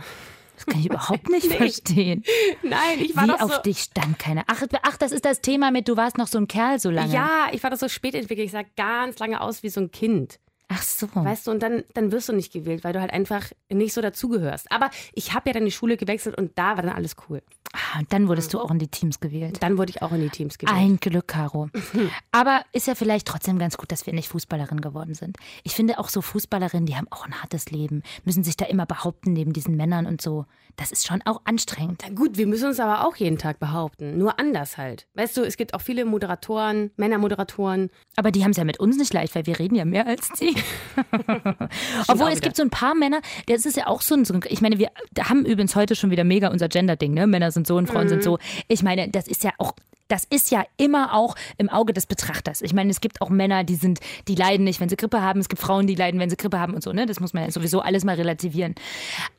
Das 0.55 0.65
kann 0.65 0.79
ich 0.79 0.87
überhaupt 0.87 1.29
nicht 1.29 1.51
verstehen. 1.51 2.23
Nein, 2.63 2.99
ich 2.99 3.15
war 3.15 3.25
Wie 3.25 3.27
doch 3.27 3.41
auf 3.41 3.55
so. 3.55 3.61
dich 3.61 3.79
stand 3.79 4.17
keiner. 4.19 4.43
Ach, 4.47 4.63
ach, 4.81 4.97
das 4.97 5.11
ist 5.11 5.25
das 5.25 5.41
Thema 5.41 5.71
mit, 5.71 5.87
du 5.87 5.95
warst 5.97 6.17
noch 6.17 6.27
so 6.27 6.37
ein 6.39 6.47
Kerl 6.47 6.79
so 6.79 6.89
lange. 6.89 7.13
Ja, 7.13 7.47
ich 7.51 7.61
war 7.63 7.69
doch 7.69 7.77
so 7.77 7.87
spät 7.87 8.15
entwickelt. 8.15 8.45
Ich 8.45 8.51
sah 8.51 8.63
ganz 8.75 9.19
lange 9.19 9.39
aus 9.41 9.61
wie 9.63 9.69
so 9.69 9.81
ein 9.81 9.91
Kind. 9.91 10.39
Ach 10.69 10.81
so. 10.81 11.07
Weißt 11.13 11.47
du, 11.47 11.51
und 11.51 11.63
dann, 11.63 11.83
dann 11.93 12.11
wirst 12.11 12.27
du 12.27 12.33
nicht 12.33 12.51
gewählt, 12.51 12.83
weil 12.83 12.93
du 12.93 12.99
halt 12.99 13.11
einfach 13.11 13.45
nicht 13.71 13.93
so 13.93 14.01
dazugehörst. 14.01 14.71
Aber 14.71 14.89
ich 15.13 15.33
habe 15.33 15.49
ja 15.49 15.53
dann 15.53 15.65
die 15.65 15.71
Schule 15.71 15.95
gewechselt 15.95 16.37
und 16.37 16.57
da 16.57 16.75
war 16.75 16.83
dann 16.83 16.93
alles 16.93 17.15
cool. 17.29 17.41
Ah, 17.73 17.99
und 17.99 18.11
dann 18.11 18.27
wurdest 18.27 18.53
du 18.53 18.59
auch 18.59 18.71
in 18.71 18.79
die 18.79 18.87
Teams 18.87 19.19
gewählt. 19.19 19.57
Dann 19.61 19.77
wurde 19.77 19.91
ich 19.91 20.01
auch 20.01 20.11
in 20.11 20.21
die 20.21 20.29
Teams 20.29 20.57
gewählt. 20.57 20.77
Ein 20.77 20.97
Glück, 20.97 21.27
Caro. 21.27 21.69
Aber 22.31 22.63
ist 22.71 22.87
ja 22.87 22.95
vielleicht 22.95 23.27
trotzdem 23.27 23.59
ganz 23.59 23.77
gut, 23.77 23.91
dass 23.91 24.05
wir 24.05 24.13
nicht 24.13 24.29
Fußballerin 24.29 24.81
geworden 24.81 25.15
sind. 25.15 25.37
Ich 25.63 25.75
finde 25.75 25.99
auch 25.99 26.09
so 26.09 26.21
Fußballerinnen, 26.21 26.85
die 26.85 26.95
haben 26.95 27.07
auch 27.11 27.25
ein 27.25 27.41
hartes 27.41 27.69
Leben, 27.69 28.03
müssen 28.25 28.43
sich 28.43 28.57
da 28.57 28.65
immer 28.65 28.85
behaupten 28.85 29.33
neben 29.33 29.53
diesen 29.53 29.75
Männern 29.75 30.05
und 30.05 30.21
so. 30.21 30.45
Das 30.75 30.91
ist 30.91 31.07
schon 31.07 31.21
auch 31.23 31.41
anstrengend. 31.45 32.03
Na 32.07 32.13
gut, 32.13 32.37
wir 32.37 32.47
müssen 32.47 32.67
uns 32.67 32.79
aber 32.79 33.05
auch 33.05 33.15
jeden 33.15 33.37
Tag 33.37 33.59
behaupten. 33.59 34.17
Nur 34.17 34.39
anders 34.39 34.77
halt. 34.77 35.07
Weißt 35.15 35.35
du, 35.35 35.43
es 35.43 35.57
gibt 35.57 35.73
auch 35.73 35.81
viele 35.81 36.05
Moderatoren, 36.05 36.91
Männermoderatoren. 36.97 37.89
Aber 38.15 38.31
die 38.31 38.43
haben 38.43 38.51
es 38.51 38.57
ja 38.57 38.63
mit 38.63 38.79
uns 38.79 38.97
nicht 38.97 39.13
leicht, 39.13 39.35
weil 39.35 39.45
wir 39.45 39.59
reden 39.59 39.75
ja 39.75 39.85
mehr 39.85 40.05
als 40.05 40.29
die. 40.39 40.55
Obwohl 42.07 42.27
auch 42.27 42.31
es 42.31 42.41
gibt 42.41 42.55
so 42.55 42.63
ein 42.63 42.69
paar 42.69 42.95
Männer, 42.95 43.21
das 43.47 43.65
ist 43.65 43.77
ja 43.77 43.87
auch 43.87 44.01
so 44.01 44.15
ein, 44.15 44.25
ich 44.49 44.61
meine, 44.61 44.79
wir 44.79 44.89
haben 45.19 45.45
übrigens 45.45 45.75
heute 45.75 45.95
schon 45.95 46.11
wieder 46.11 46.23
mega 46.23 46.49
unser 46.49 46.69
Gender-Ding, 46.69 47.13
ne? 47.13 47.27
Männer 47.27 47.51
sind 47.51 47.67
so 47.67 47.77
und 47.77 47.87
Frauen 47.87 48.09
sind 48.09 48.23
so. 48.23 48.39
Ich 48.67 48.83
meine, 48.83 49.09
das 49.09 49.27
ist 49.27 49.43
ja 49.43 49.51
auch 49.57 49.73
das 50.07 50.23
ist 50.23 50.51
ja 50.51 50.65
immer 50.77 51.13
auch 51.13 51.35
im 51.57 51.69
Auge 51.69 51.93
des 51.93 52.05
Betrachters. 52.05 52.61
Ich 52.61 52.73
meine, 52.73 52.89
es 52.89 53.01
gibt 53.01 53.21
auch 53.21 53.29
Männer, 53.29 53.63
die 53.63 53.75
sind, 53.75 53.99
die 54.27 54.35
leiden 54.35 54.63
nicht, 54.63 54.79
wenn 54.79 54.89
sie 54.89 54.95
Grippe 54.95 55.21
haben. 55.21 55.39
Es 55.39 55.49
gibt 55.49 55.61
Frauen, 55.61 55.87
die 55.87 55.95
leiden, 55.95 56.19
wenn 56.19 56.29
sie 56.29 56.37
Grippe 56.37 56.59
haben 56.59 56.73
und 56.73 56.83
so, 56.83 56.93
ne? 56.93 57.05
Das 57.05 57.19
muss 57.19 57.33
man 57.33 57.43
ja 57.43 57.51
sowieso 57.51 57.81
alles 57.81 58.03
mal 58.03 58.15
relativieren. 58.15 58.75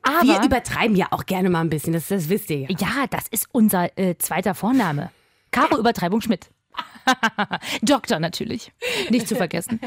Aber 0.02 0.26
Wir 0.26 0.42
übertreiben 0.42 0.96
ja 0.96 1.06
auch 1.10 1.26
gerne 1.26 1.50
mal 1.50 1.60
ein 1.60 1.70
bisschen, 1.70 1.92
das, 1.92 2.08
das 2.08 2.28
wisst 2.28 2.50
ihr 2.50 2.60
ja. 2.60 2.68
ja, 2.78 3.06
das 3.08 3.28
ist 3.30 3.48
unser 3.52 3.96
äh, 3.98 4.16
zweiter 4.18 4.54
Vorname. 4.54 5.10
Caro 5.50 5.78
Übertreibung 5.78 6.20
Schmidt. 6.20 6.50
Doktor 7.82 8.20
natürlich, 8.20 8.72
nicht 9.10 9.28
zu 9.28 9.36
vergessen. 9.36 9.80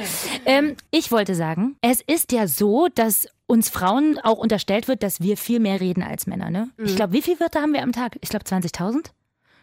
Ähm, 0.46 0.76
ich 0.92 1.12
wollte 1.12 1.36
sagen, 1.36 1.76
es 1.82 2.02
ist 2.02 2.32
ja 2.32 2.48
so, 2.48 2.88
dass 2.94 3.28
uns 3.48 3.70
Frauen 3.70 4.18
auch 4.24 4.38
unterstellt 4.38 4.88
wird, 4.88 5.04
dass 5.04 5.22
wir 5.22 5.38
viel 5.38 5.60
mehr 5.60 5.80
reden 5.80 6.04
als 6.04 6.28
Männer. 6.28 6.50
Ne? 6.50 6.70
Ich 6.78 6.96
glaube, 6.96 7.14
wie 7.14 7.22
viele 7.22 7.40
Wörter 7.40 7.62
haben 7.62 7.74
wir 7.74 7.84
am 7.84 7.92
Tag? 7.92 8.18
Ich 8.22 8.30
glaube 8.30 8.46
20.000. 8.46 9.12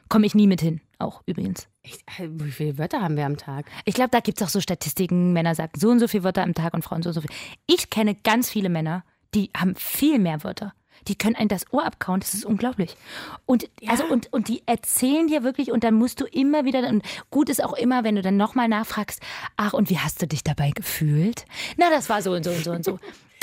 Komme 0.08 0.24
ich 0.24 0.34
nie 0.34 0.46
mit 0.46 0.60
hin, 0.60 0.80
auch 0.98 1.22
übrigens. 1.26 1.68
Äh, 1.82 2.28
wie 2.30 2.50
viele 2.50 2.78
Wörter 2.78 3.02
haben 3.02 3.16
wir 3.16 3.26
am 3.26 3.36
Tag? 3.36 3.66
Ich 3.84 3.94
glaube, 3.94 4.10
da 4.10 4.20
gibt 4.20 4.40
es 4.40 4.46
auch 4.46 4.50
so 4.50 4.60
Statistiken. 4.60 5.32
Männer 5.32 5.54
sagen 5.54 5.72
so 5.76 5.90
und 5.90 6.00
so 6.00 6.08
viele 6.08 6.24
Wörter 6.24 6.42
am 6.42 6.54
Tag 6.54 6.74
und 6.74 6.82
Frauen 6.82 7.02
so 7.02 7.10
und 7.10 7.14
so 7.14 7.20
viel. 7.20 7.30
Ich 7.66 7.90
kenne 7.90 8.14
ganz 8.14 8.48
viele 8.48 8.68
Männer, 8.68 9.04
die 9.34 9.50
haben 9.54 9.74
viel 9.74 10.18
mehr 10.18 10.42
Wörter. 10.44 10.72
Die 11.08 11.16
können 11.16 11.36
einen 11.36 11.48
das 11.48 11.72
Ohr 11.72 11.84
abkauen, 11.84 12.20
das 12.20 12.34
ist 12.34 12.44
unglaublich. 12.44 12.96
Und, 13.46 13.68
also, 13.86 14.04
und, 14.04 14.32
und 14.32 14.48
die 14.48 14.62
erzählen 14.66 15.26
dir 15.26 15.42
wirklich, 15.42 15.72
und 15.72 15.84
dann 15.84 15.94
musst 15.94 16.20
du 16.20 16.24
immer 16.26 16.64
wieder, 16.64 16.86
und 16.88 17.02
gut 17.30 17.48
ist 17.48 17.62
auch 17.62 17.74
immer, 17.74 18.04
wenn 18.04 18.16
du 18.16 18.22
dann 18.22 18.36
nochmal 18.36 18.68
nachfragst, 18.68 19.20
ach, 19.56 19.72
und 19.72 19.90
wie 19.90 19.98
hast 19.98 20.22
du 20.22 20.26
dich 20.26 20.44
dabei 20.44 20.70
gefühlt? 20.70 21.44
Na, 21.76 21.90
das 21.90 22.08
war 22.08 22.22
so 22.22 22.32
und 22.32 22.44
so 22.44 22.50
und 22.50 22.64
so 22.64 22.72
und 22.72 22.84
so. 22.84 22.98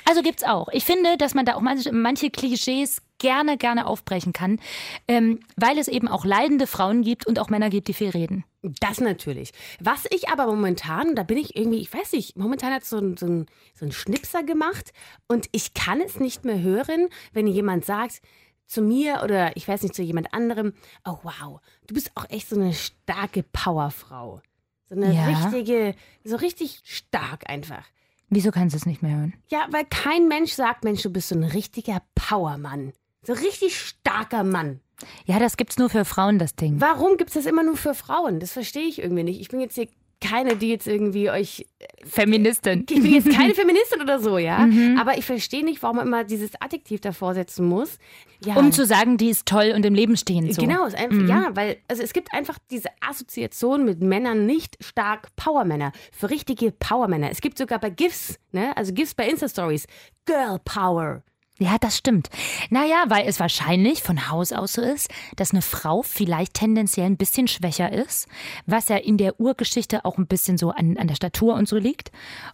Also 0.08 0.22
gibt's 0.22 0.44
auch. 0.44 0.68
Ich 0.72 0.86
finde, 0.86 1.18
dass 1.18 1.34
man 1.34 1.46
da 1.46 1.56
auch 1.56 1.62
manche, 1.62 1.92
manche 1.92 2.30
Klischees 2.30 3.02
gerne, 3.18 3.58
gerne 3.58 3.88
aufbrechen 3.88 4.34
kann, 4.34 4.60
ähm, 5.08 5.40
weil 5.56 5.80
es 5.80 5.88
eben 5.88 6.08
auch 6.08 6.26
leidende 6.26 6.68
Frauen 6.68 7.02
gibt 7.02 7.26
und 7.26 7.40
auch 7.40 7.50
Männer 7.50 7.70
gibt, 7.70 7.88
die 7.88 7.94
viel 7.94 8.10
reden. 8.10 8.44
Das 8.82 9.00
natürlich. 9.00 9.52
Was 9.80 10.06
ich 10.10 10.30
aber 10.30 10.48
momentan, 10.48 11.16
da 11.16 11.24
bin 11.24 11.38
ich 11.38 11.56
irgendwie, 11.56 11.80
ich 11.80 11.94
weiß 11.94 12.14
nicht, 12.14 12.38
momentan 12.38 12.74
hat 12.74 12.86
so 12.86 12.98
ein, 12.98 13.18
so 13.18 13.26
ein, 13.28 13.46
so 13.74 13.86
ein 13.86 13.92
Schnipser 13.92 14.44
gemacht 14.44 14.92
und 15.28 15.48
ich 15.52 15.74
kann 15.74 16.02
es 16.02 16.20
nicht 16.20 16.46
mehr 16.46 16.60
hören, 16.62 17.10
wenn 17.34 17.48
jemand 17.48 17.86
sagt 17.86 18.22
zu 18.68 18.82
mir 18.82 19.22
oder 19.24 19.56
ich 19.58 19.68
weiß 19.68 19.84
nicht, 19.84 19.94
zu 19.94 20.02
jemand 20.02 20.34
anderem, 20.34 20.74
oh 21.06 21.18
wow, 21.24 21.62
du 21.88 21.94
bist 21.94 22.12
auch 22.16 22.28
echt 22.30 22.50
so 22.50 22.56
eine 22.56 22.74
starke 22.74 23.44
Powerfrau. 23.44 24.42
So 24.90 24.96
eine 24.96 25.14
Ja. 25.14 25.26
richtige, 25.28 25.96
so 26.24 26.36
richtig 26.36 26.82
stark 26.84 27.50
einfach. 27.50 27.86
Wieso 28.30 28.52
kannst 28.52 28.74
du 28.74 28.78
es 28.78 28.86
nicht 28.88 29.04
mehr 29.04 29.16
hören? 29.18 29.34
Ja, 29.50 29.68
weil 29.72 29.86
kein 29.86 30.28
Mensch 30.28 30.54
sagt, 30.54 30.84
Mensch, 30.84 31.04
du 31.04 31.10
bist 31.12 31.30
so 31.30 31.36
ein 31.36 31.44
richtiger 31.44 32.02
Powermann. 32.16 32.94
So 33.22 33.34
richtig 33.34 33.80
starker 33.80 34.44
Mann. 34.44 34.82
Ja, 35.26 35.40
das 35.40 35.58
gibt's 35.58 35.78
nur 35.78 35.90
für 35.90 36.06
Frauen, 36.06 36.40
das 36.40 36.56
Ding. 36.56 36.80
Warum 36.80 37.18
gibt 37.18 37.30
es 37.32 37.34
das 37.36 37.46
immer 37.46 37.64
nur 37.64 37.78
für 37.78 37.94
Frauen? 37.94 38.40
Das 38.40 38.54
verstehe 38.54 38.88
ich 38.88 39.00
irgendwie 39.02 39.24
nicht. 39.24 39.42
Ich 39.42 39.50
bin 39.50 39.60
jetzt 39.60 39.76
hier 39.76 39.88
keine, 40.22 40.56
die 40.56 40.70
jetzt 40.70 40.88
irgendwie 40.88 41.30
euch. 41.30 41.68
Feministin. 42.04 42.86
Ich 42.90 43.02
bin 43.02 43.14
jetzt 43.14 43.30
keine 43.30 43.54
Feministin 43.54 44.02
oder 44.02 44.20
so, 44.20 44.38
ja. 44.38 44.60
Mhm. 44.66 44.98
Aber 44.98 45.18
ich 45.18 45.26
verstehe 45.26 45.64
nicht, 45.64 45.84
warum 45.84 45.98
man 45.98 46.08
immer 46.08 46.24
dieses 46.24 46.52
Adjektiv 46.60 47.02
davor 47.02 47.34
setzen 47.34 47.68
muss. 47.68 48.00
Ja, 48.44 48.56
Um 48.56 48.72
zu 48.72 48.86
sagen, 48.86 49.18
die 49.18 49.30
ist 49.30 49.46
toll 49.46 49.74
und 49.76 49.86
im 49.86 49.94
Leben 49.94 50.18
stehen 50.18 50.52
so. 50.52 50.62
Genau, 50.62 50.86
einfach, 50.86 51.28
ja, 51.28 51.50
weil 51.56 51.78
also 51.88 52.02
es 52.02 52.14
gibt 52.14 52.34
einfach 52.34 52.58
diese 52.72 52.90
Assoziation 53.02 53.86
mit 53.86 54.02
Männern 54.02 54.46
nicht 54.46 54.78
stark 54.84 55.36
Powermänner, 55.36 55.92
für 56.12 56.30
richtige 56.30 56.72
Powermänner. 56.72 57.30
Es 57.30 57.42
gibt 57.42 57.58
sogar 57.58 57.80
bei 57.80 57.90
GIFs, 57.90 58.40
ne, 58.52 58.76
also 58.76 58.94
GIFs 58.94 59.14
bei 59.14 59.28
Insta-Stories, 59.30 59.88
Girl 60.26 60.60
Power. 60.64 61.24
Ja, 61.58 61.78
das 61.80 61.98
stimmt. 61.98 62.30
Naja, 62.70 63.06
weil 63.08 63.28
es 63.28 63.40
wahrscheinlich 63.40 64.04
von 64.04 64.30
Haus 64.30 64.52
aus 64.52 64.74
so 64.74 64.82
ist, 64.82 65.10
dass 65.36 65.52
eine 65.52 65.62
Frau 65.62 66.02
vielleicht 66.02 66.56
tendenziell 66.56 67.06
ein 67.06 67.18
bisschen 67.18 67.48
schwächer 67.48 67.94
ist, 67.94 68.28
was 68.66 68.90
ja 68.90 68.98
in 68.98 69.18
der 69.18 69.40
Urgeschichte 69.40 70.04
auch 70.04 70.18
ein 70.18 70.28
bisschen 70.28 70.58
so 70.58 70.72
an, 70.72 70.98
an 70.98 71.08
der 71.08 71.16
Statur 71.16 71.56
und 71.56 71.70
so 71.70 71.78
liegt. 71.78 72.12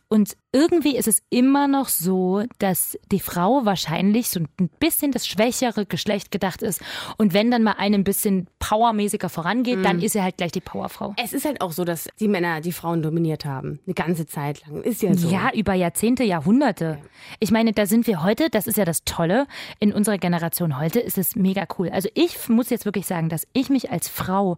Und 0.08 0.36
irgendwie 0.52 0.98
ist 0.98 1.08
es 1.08 1.24
immer 1.30 1.68
noch 1.68 1.88
so, 1.88 2.44
dass 2.60 2.98
die 3.12 3.22
Frau 3.22 3.66
wahrscheinlich 3.66 4.30
so 4.30 4.42
ein 4.42 4.70
bisschen 4.80 5.12
das 5.12 5.26
schwächere 5.26 5.86
Geschlecht 5.86 6.30
gedacht 6.30 6.62
ist. 6.62 6.82
Und 7.18 7.34
wenn 7.34 7.50
dann 7.50 7.64
mal 7.64 7.76
eine 7.78 7.96
ein 8.02 8.04
bisschen 8.04 8.48
powermäßiger 8.60 9.30
vorangeht, 9.30 9.84
dann 9.86 10.02
ist 10.02 10.14
sie 10.14 10.22
halt 10.22 10.38
gleich 10.38 10.52
die 10.52 10.62
Powerfrau. 10.62 11.14
Es 11.18 11.34
ist 11.34 11.46
halt 11.46 11.62
auch 11.62 11.72
so, 11.72 11.86
dass 11.86 12.10
die 12.20 12.28
Männer 12.28 12.62
die 12.62 12.72
Frauen 12.72 13.02
dominiert 13.02 13.46
haben. 13.46 13.80
Eine 13.86 13.94
ganze 13.94 14.26
Zeit 14.26 14.66
lang. 14.66 14.82
Ist 14.84 15.02
ja 15.02 15.14
so. 15.14 15.30
Ja, 15.30 15.52
über 15.54 15.74
Jahrzehnte, 15.74 16.24
Jahrhunderte. 16.24 17.00
Ich 17.40 17.52
meine, 17.52 17.72
da 17.72 17.86
sind 17.86 18.08
wir 18.08 18.24
heute, 18.24 18.50
das 18.50 18.68
ist 18.68 18.78
ja 18.78 18.86
das 18.86 18.91
Tolle, 19.04 19.48
in 19.80 19.94
unserer 19.94 20.18
Generation 20.18 20.80
heute 20.80 21.00
ist 21.00 21.18
es 21.18 21.36
mega 21.36 21.66
cool. 21.78 21.90
Also 21.90 22.10
ich 22.14 22.50
muss 22.50 22.70
jetzt 22.70 22.86
wirklich 22.86 23.08
sagen, 23.08 23.30
dass 23.30 23.48
ich 23.54 23.70
mich 23.70 23.92
als 23.92 24.08
Frau 24.08 24.58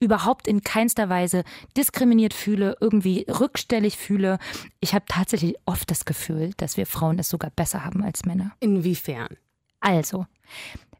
überhaupt 0.00 0.48
in 0.48 0.62
keinster 0.62 1.08
Weise 1.08 1.44
diskriminiert 1.76 2.34
fühle, 2.34 2.76
irgendwie 2.80 3.26
rückstellig 3.28 3.96
fühle. 3.96 4.38
Ich 4.80 4.94
habe 4.94 5.04
tatsächlich 5.06 5.56
oft 5.64 5.90
das 5.90 6.04
Gefühl, 6.04 6.52
dass 6.56 6.76
wir 6.76 6.86
Frauen 6.86 7.18
es 7.18 7.28
sogar 7.28 7.50
besser 7.50 7.84
haben 7.84 8.02
als 8.02 8.24
Männer. 8.24 8.52
Inwiefern? 8.60 9.36
Also, 9.80 10.26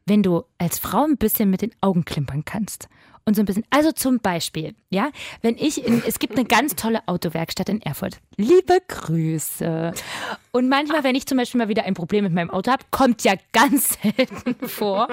wenn 0.07 0.23
du 0.23 0.45
als 0.59 0.79
Frau 0.79 1.05
ein 1.05 1.17
bisschen 1.17 1.51
mit 1.51 1.62
den 1.62 1.73
Augen 1.81 2.05
klimpern 2.05 2.45
kannst 2.45 2.89
und 3.25 3.35
so 3.35 3.43
ein 3.43 3.45
bisschen, 3.45 3.64
also 3.71 3.93
zum 3.93 4.19
Beispiel, 4.19 4.75
ja, 4.91 5.11
wenn 5.43 5.57
ich 5.57 5.85
in, 5.87 6.02
es 6.07 6.19
gibt 6.19 6.37
eine 6.37 6.45
ganz 6.45 6.75
tolle 6.75 7.07
Autowerkstatt 7.07 7.69
in 7.69 7.81
Erfurt. 7.83 8.19
Liebe 8.37 8.79
Grüße. 8.88 9.93
Und 10.50 10.69
manchmal, 10.69 11.05
wenn 11.05 11.14
ich 11.14 11.26
zum 11.26 11.38
Beispiel 11.38 11.59
mal 11.59 11.69
wieder 11.69 11.85
ein 11.85 11.95
Problem 11.95 12.25
mit 12.25 12.33
meinem 12.33 12.50
Auto 12.50 12.71
habe, 12.71 12.85
kommt 12.91 13.23
ja 13.25 13.35
ganz 13.52 13.99
selten 14.02 14.69
vor. 14.69 15.09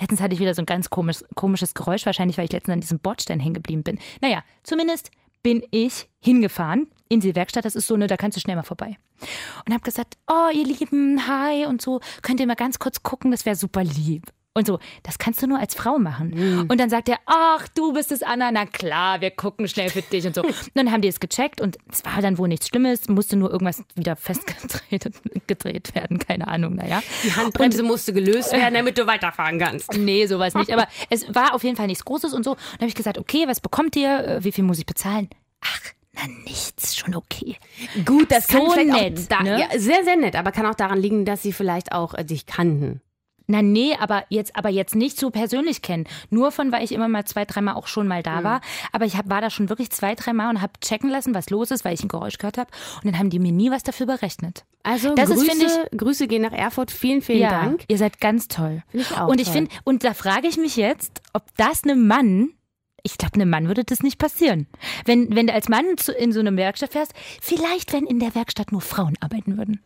Letztens 0.00 0.20
hatte 0.20 0.34
ich 0.34 0.40
wieder 0.40 0.54
so 0.54 0.62
ein 0.62 0.66
ganz 0.66 0.90
komisch, 0.90 1.18
komisches 1.34 1.74
Geräusch, 1.74 2.06
wahrscheinlich, 2.06 2.38
weil 2.38 2.46
ich 2.46 2.52
letztens 2.52 2.72
an 2.72 2.80
diesem 2.80 2.98
Bordstein 2.98 3.40
hängen 3.40 3.54
geblieben 3.54 3.82
bin. 3.82 3.98
Naja, 4.20 4.42
zumindest 4.62 5.10
bin 5.42 5.62
ich 5.70 6.08
hingefahren 6.20 6.88
in 7.08 7.20
die 7.20 7.34
Werkstatt. 7.34 7.64
Das 7.64 7.74
ist 7.74 7.86
so 7.86 7.94
eine, 7.94 8.06
da 8.06 8.16
kannst 8.16 8.36
du 8.36 8.40
schnell 8.40 8.56
mal 8.56 8.62
vorbei. 8.62 8.96
Und 9.66 9.72
habe 9.72 9.82
gesagt, 9.82 10.16
oh, 10.28 10.48
ihr 10.52 10.64
Lieben, 10.64 11.26
hi 11.26 11.66
und 11.66 11.82
so, 11.82 12.00
könnt 12.22 12.40
ihr 12.40 12.46
mal 12.46 12.56
ganz 12.56 12.78
kurz 12.78 13.02
gucken, 13.02 13.30
das 13.30 13.44
wäre 13.44 13.56
super 13.56 13.84
lieb. 13.84 14.24
Und 14.54 14.66
so, 14.66 14.78
das 15.02 15.16
kannst 15.16 15.40
du 15.42 15.46
nur 15.46 15.58
als 15.58 15.74
Frau 15.74 15.98
machen. 15.98 16.66
Und 16.68 16.78
dann 16.78 16.90
sagt 16.90 17.08
er, 17.08 17.18
ach, 17.24 17.66
du 17.68 17.94
bist 17.94 18.12
es, 18.12 18.22
Anna, 18.22 18.52
na 18.52 18.66
klar, 18.66 19.22
wir 19.22 19.30
gucken 19.30 19.66
schnell 19.66 19.88
für 19.88 20.02
dich 20.02 20.26
und 20.26 20.34
so. 20.34 20.42
Und 20.42 20.54
dann 20.74 20.92
haben 20.92 21.00
die 21.00 21.08
es 21.08 21.20
gecheckt 21.20 21.60
und 21.62 21.78
es 21.90 22.04
war 22.04 22.20
dann 22.20 22.36
wohl 22.36 22.48
nichts 22.48 22.68
Schlimmes, 22.68 23.08
musste 23.08 23.36
nur 23.36 23.50
irgendwas 23.50 23.82
wieder 23.94 24.14
festgedreht 24.14 25.10
gedreht 25.46 25.94
werden, 25.94 26.18
keine 26.18 26.48
Ahnung, 26.48 26.74
naja. 26.74 27.02
Die 27.24 27.34
Handbremse 27.34 27.82
musste 27.82 28.12
gelöst 28.12 28.52
werden, 28.52 28.74
damit 28.74 28.98
du 28.98 29.06
weiterfahren 29.06 29.58
kannst. 29.58 29.96
Nee, 29.96 30.26
sowas 30.26 30.54
nicht. 30.54 30.70
Aber 30.70 30.86
es 31.08 31.34
war 31.34 31.54
auf 31.54 31.64
jeden 31.64 31.76
Fall 31.76 31.86
nichts 31.86 32.04
Großes 32.04 32.34
und 32.34 32.44
so. 32.44 32.50
Und 32.52 32.58
dann 32.72 32.80
habe 32.80 32.88
ich 32.88 32.94
gesagt, 32.94 33.16
okay, 33.16 33.44
was 33.46 33.60
bekommt 33.60 33.96
ihr? 33.96 34.18
Äh, 34.26 34.44
Wie 34.44 34.52
viel 34.52 34.64
muss 34.64 34.78
ich 34.78 34.84
bezahlen? 34.86 35.30
Ach, 35.64 35.80
Na, 36.12 36.22
nichts, 36.44 36.94
schon 36.96 37.14
okay. 37.14 37.56
Gut, 38.04 38.30
das 38.30 38.48
So 38.48 38.58
kann 38.58 38.70
vielleicht 38.72 39.18
nett, 39.18 39.18
auch 39.18 39.38
da, 39.38 39.42
ne? 39.44 39.60
ja, 39.60 39.78
sehr, 39.78 40.04
sehr 40.04 40.16
nett, 40.16 40.36
aber 40.36 40.52
kann 40.52 40.66
auch 40.66 40.74
daran 40.74 40.98
liegen, 41.00 41.24
dass 41.24 41.42
sie 41.42 41.54
vielleicht 41.54 41.92
auch 41.92 42.12
äh, 42.12 42.22
dich 42.24 42.44
kannten. 42.44 43.00
Na 43.46 43.62
nee, 43.62 43.94
aber 43.98 44.24
jetzt, 44.28 44.54
aber 44.56 44.68
jetzt 44.68 44.94
nicht 44.94 45.18
so 45.18 45.30
persönlich 45.30 45.82
kennen. 45.82 46.06
Nur 46.30 46.52
von, 46.52 46.72
weil 46.72 46.84
ich 46.84 46.92
immer 46.92 47.08
mal 47.08 47.24
zwei, 47.24 47.44
dreimal 47.44 47.74
auch 47.74 47.86
schon 47.86 48.06
mal 48.06 48.22
da 48.22 48.40
Mhm. 48.40 48.44
war. 48.44 48.60
Aber 48.92 49.04
ich 49.04 49.16
hab, 49.16 49.28
war 49.28 49.40
da 49.40 49.50
schon 49.50 49.68
wirklich 49.68 49.90
zwei, 49.90 50.14
dreimal 50.14 50.48
und 50.50 50.60
habe 50.62 50.72
checken 50.80 51.10
lassen, 51.10 51.34
was 51.34 51.50
los 51.50 51.70
ist, 51.70 51.84
weil 51.84 51.94
ich 51.94 52.02
ein 52.02 52.08
Geräusch 52.08 52.38
gehört 52.38 52.58
habe. 52.58 52.70
Und 53.02 53.06
dann 53.06 53.18
haben 53.18 53.30
die 53.30 53.38
mir 53.38 53.52
nie 53.52 53.70
was 53.70 53.82
dafür 53.82 54.06
berechnet. 54.06 54.64
Also 54.84 55.14
Das 55.14 55.30
ist, 55.30 55.36
Grüße, 55.36 55.50
finde 55.50 55.96
Grüße 55.96 56.26
gehen 56.28 56.42
nach 56.42 56.52
Erfurt. 56.52 56.90
Vielen, 56.90 57.22
vielen 57.22 57.48
Dank. 57.48 57.84
ihr 57.88 57.98
seid 57.98 58.20
ganz 58.20 58.48
toll. 58.48 58.82
Ich 58.92 59.16
auch 59.16 59.28
und 59.28 59.40
ich 59.40 59.48
finde, 59.48 59.70
und 59.84 60.02
da 60.04 60.12
frage 60.14 60.48
ich 60.48 60.56
mich 60.56 60.76
jetzt, 60.76 61.22
ob 61.32 61.42
das 61.56 61.84
einem 61.84 62.06
Mann, 62.06 62.50
ich 63.02 63.18
glaube, 63.18 63.34
einem 63.34 63.50
Mann 63.50 63.68
würde 63.68 63.84
das 63.84 64.02
nicht 64.02 64.18
passieren. 64.18 64.66
Wenn, 65.04 65.34
wenn 65.34 65.46
du 65.46 65.52
als 65.52 65.68
Mann 65.68 65.96
zu, 65.96 66.12
in 66.12 66.32
so 66.32 66.40
eine 66.40 66.56
Werkstatt 66.56 66.92
fährst, 66.92 67.12
vielleicht, 67.40 67.92
wenn 67.92 68.06
in 68.06 68.20
der 68.20 68.34
Werkstatt 68.34 68.72
nur 68.72 68.80
Frauen 68.80 69.14
arbeiten 69.20 69.56
würden. 69.58 69.80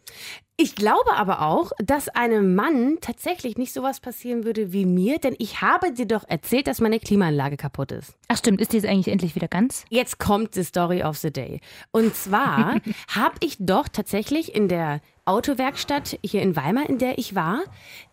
Ich 0.58 0.74
glaube 0.74 1.12
aber 1.14 1.42
auch, 1.42 1.72
dass 1.78 2.08
einem 2.08 2.54
Mann 2.54 2.96
tatsächlich 3.00 3.58
nicht 3.58 3.74
sowas 3.74 4.00
passieren 4.00 4.44
würde 4.44 4.72
wie 4.72 4.86
mir, 4.86 5.18
denn 5.18 5.34
ich 5.38 5.60
habe 5.60 5.92
dir 5.92 6.06
doch 6.06 6.24
erzählt, 6.26 6.66
dass 6.66 6.80
meine 6.80 6.98
Klimaanlage 6.98 7.58
kaputt 7.58 7.92
ist. 7.92 8.14
Ach 8.28 8.38
stimmt, 8.38 8.60
ist 8.60 8.72
die 8.72 8.78
jetzt 8.78 8.86
eigentlich 8.86 9.08
endlich 9.08 9.34
wieder 9.34 9.48
ganz? 9.48 9.84
Jetzt 9.90 10.18
kommt 10.18 10.56
die 10.56 10.64
Story 10.64 11.02
of 11.02 11.18
the 11.18 11.30
day. 11.30 11.60
Und 11.90 12.14
zwar 12.14 12.80
habe 13.14 13.36
ich 13.40 13.56
doch 13.60 13.88
tatsächlich 13.88 14.54
in 14.54 14.68
der 14.68 15.00
Autowerkstatt 15.26 16.18
hier 16.22 16.40
in 16.40 16.56
Weimar, 16.56 16.88
in 16.88 16.98
der 16.98 17.18
ich 17.18 17.34
war, 17.34 17.60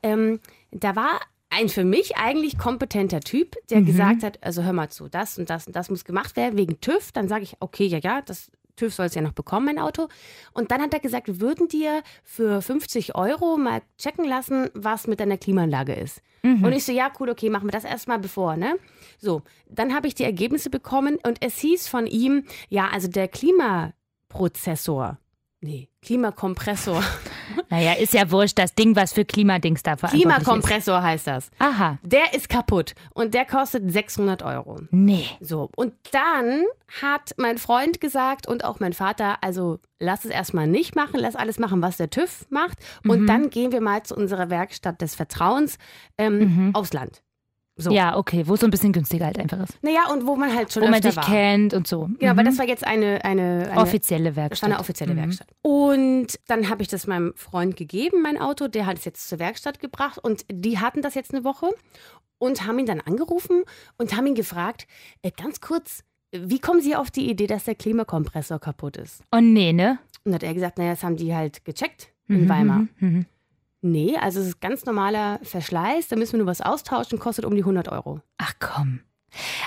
ähm, 0.01 0.39
da 0.71 0.95
war 0.95 1.19
ein 1.53 1.69
für 1.69 1.83
mich 1.83 2.17
eigentlich 2.17 2.57
kompetenter 2.57 3.19
Typ, 3.19 3.55
der 3.69 3.81
gesagt 3.81 4.23
hat, 4.23 4.41
also 4.41 4.63
hör 4.63 4.73
mal 4.73 4.89
zu, 4.89 5.07
das 5.07 5.37
und 5.37 5.49
das 5.49 5.67
und 5.67 5.75
das 5.75 5.89
muss 5.89 6.05
gemacht 6.05 6.35
werden 6.35 6.57
wegen 6.57 6.81
TÜV. 6.81 7.11
Dann 7.11 7.27
sage 7.27 7.43
ich, 7.43 7.55
okay, 7.59 7.85
ja, 7.85 7.99
ja, 7.99 8.21
das 8.21 8.51
TÜV 8.75 8.93
soll 8.93 9.05
es 9.05 9.15
ja 9.15 9.21
noch 9.21 9.33
bekommen, 9.33 9.67
mein 9.67 9.79
Auto. 9.79 10.07
Und 10.53 10.71
dann 10.71 10.81
hat 10.81 10.93
er 10.93 10.99
gesagt, 10.99 11.27
wir 11.27 11.39
würden 11.39 11.67
dir 11.67 12.01
für 12.23 12.61
50 12.61 13.15
Euro 13.15 13.57
mal 13.57 13.81
checken 13.97 14.25
lassen, 14.25 14.69
was 14.73 15.07
mit 15.07 15.19
deiner 15.19 15.37
Klimaanlage 15.37 15.93
ist. 15.93 16.21
Und 16.63 16.73
ich 16.73 16.83
so, 16.83 16.91
ja, 16.91 17.11
cool, 17.19 17.29
okay, 17.29 17.49
machen 17.49 17.67
wir 17.67 17.71
das 17.71 17.85
erstmal 17.85 18.19
bevor, 18.19 18.57
ne? 18.57 18.75
So, 19.17 19.43
dann 19.69 19.93
habe 19.93 20.07
ich 20.07 20.15
die 20.15 20.25
Ergebnisse 20.25 20.69
bekommen 20.69 21.17
und 21.25 21.37
es 21.41 21.57
hieß 21.59 21.87
von 21.87 22.05
ihm, 22.05 22.43
ja, 22.67 22.89
also 22.89 23.07
der 23.07 23.29
Klimaprozessor, 23.29 25.19
nee, 25.61 25.87
Klimakompressor, 26.01 27.01
Naja, 27.69 27.93
ist 27.93 28.13
ja 28.13 28.29
wurscht, 28.31 28.57
das 28.59 28.75
Ding, 28.75 28.95
was 28.95 29.13
für 29.13 29.25
Klimadings 29.25 29.83
da 29.83 29.95
verantwortlich 29.97 30.25
ist. 30.25 30.43
Klimakompressor 30.43 31.01
heißt 31.03 31.27
das. 31.27 31.49
Aha, 31.59 31.97
Der 32.03 32.33
ist 32.33 32.49
kaputt 32.49 32.93
und 33.13 33.33
der 33.33 33.45
kostet 33.45 33.91
600 33.91 34.43
Euro. 34.43 34.79
nee. 34.91 35.25
So, 35.39 35.69
und 35.75 35.93
dann 36.11 36.63
hat 37.01 37.31
mein 37.37 37.57
Freund 37.57 37.99
gesagt 38.01 38.47
und 38.47 38.63
auch 38.65 38.79
mein 38.79 38.93
Vater, 38.93 39.37
also 39.41 39.79
lass 39.99 40.25
es 40.25 40.31
erstmal 40.31 40.67
nicht 40.67 40.95
machen, 40.95 41.19
lass 41.19 41.35
alles 41.35 41.59
machen, 41.59 41.81
was 41.81 41.97
der 41.97 42.09
TÜV 42.09 42.45
macht. 42.49 42.77
Und 43.07 43.25
dann 43.27 43.49
gehen 43.49 43.71
wir 43.71 43.81
mal 43.81 44.03
zu 44.03 44.15
unserer 44.15 44.49
Werkstatt 44.49 45.01
des 45.01 45.15
Vertrauens 45.15 45.77
ähm, 46.17 46.71
aufs 46.73 46.93
Land. 46.93 47.21
So. 47.75 47.91
Ja, 47.91 48.17
okay, 48.17 48.43
wo 48.47 48.53
es 48.53 48.59
so 48.59 48.67
ein 48.67 48.69
bisschen 48.71 48.91
günstiger 48.93 49.25
halt 49.25 49.39
einfach 49.39 49.59
ist. 49.63 49.81
Naja, 49.81 50.01
und 50.11 50.27
wo 50.27 50.35
man 50.35 50.53
halt 50.53 50.71
schon 50.71 50.83
Wo 50.83 50.87
man 50.89 51.01
dich 51.01 51.15
war. 51.15 51.25
kennt 51.25 51.73
und 51.73 51.87
so. 51.87 52.07
Genau, 52.19 52.33
Mhm. 52.33 52.37
weil 52.37 52.45
das 52.45 52.59
war 52.59 52.67
jetzt 52.67 52.85
eine, 52.85 53.25
eine, 53.25 53.67
eine 53.71 53.81
offizielle 53.81 54.25
das 54.29 54.35
war 54.35 54.43
Werkstatt. 54.43 54.69
eine 54.69 54.79
offizielle 54.79 55.15
Werkstatt. 55.15 55.47
Und 55.63 56.27
dann 56.47 56.69
habe 56.69 56.83
ich 56.83 56.87
das 56.87 57.07
meinem 57.07 57.33
Freund 57.35 57.75
gegeben, 57.75 58.21
mein 58.21 58.37
Auto. 58.39 58.67
Der 58.67 58.85
hat 58.85 58.99
es 58.99 59.05
jetzt 59.05 59.27
zur 59.27 59.39
Werkstatt 59.39 59.79
gebracht 59.79 60.19
und 60.19 60.45
die 60.51 60.77
hatten 60.77 61.01
das 61.01 61.15
jetzt 61.15 61.33
eine 61.33 61.43
Woche 61.43 61.69
und 62.37 62.67
haben 62.67 62.77
ihn 62.77 62.85
dann 62.85 63.01
angerufen 63.01 63.63
und 63.97 64.15
haben 64.15 64.27
ihn 64.27 64.35
gefragt, 64.35 64.85
äh, 65.23 65.31
ganz 65.31 65.59
kurz, 65.59 66.03
wie 66.31 66.59
kommen 66.59 66.81
Sie 66.81 66.95
auf 66.95 67.09
die 67.09 67.27
Idee, 67.29 67.47
dass 67.47 67.63
der 67.63 67.75
Klimakompressor 67.75 68.59
kaputt 68.59 68.97
ist? 68.97 69.23
Oh 69.31 69.39
nee, 69.39 69.73
ne? 69.73 69.97
Und 70.25 70.31
dann 70.31 70.35
hat 70.35 70.43
er 70.43 70.53
gesagt, 70.53 70.77
naja, 70.77 70.91
das 70.91 71.03
haben 71.03 71.15
die 71.15 71.33
halt 71.35 71.65
gecheckt 71.65 72.09
in 72.27 72.47
Weimar. 72.47 72.87
Mhm. 72.99 73.25
Nee, 73.83 74.15
also 74.17 74.39
es 74.39 74.47
ist 74.47 74.61
ganz 74.61 74.85
normaler 74.85 75.39
Verschleiß, 75.43 76.07
da 76.07 76.15
müssen 76.15 76.33
wir 76.33 76.37
nur 76.39 76.47
was 76.47 76.61
austauschen, 76.61 77.19
kostet 77.19 77.43
um 77.43 77.53
die 77.53 77.61
100 77.61 77.89
Euro. 77.89 78.21
Ach 78.37 78.53
komm. 78.59 79.01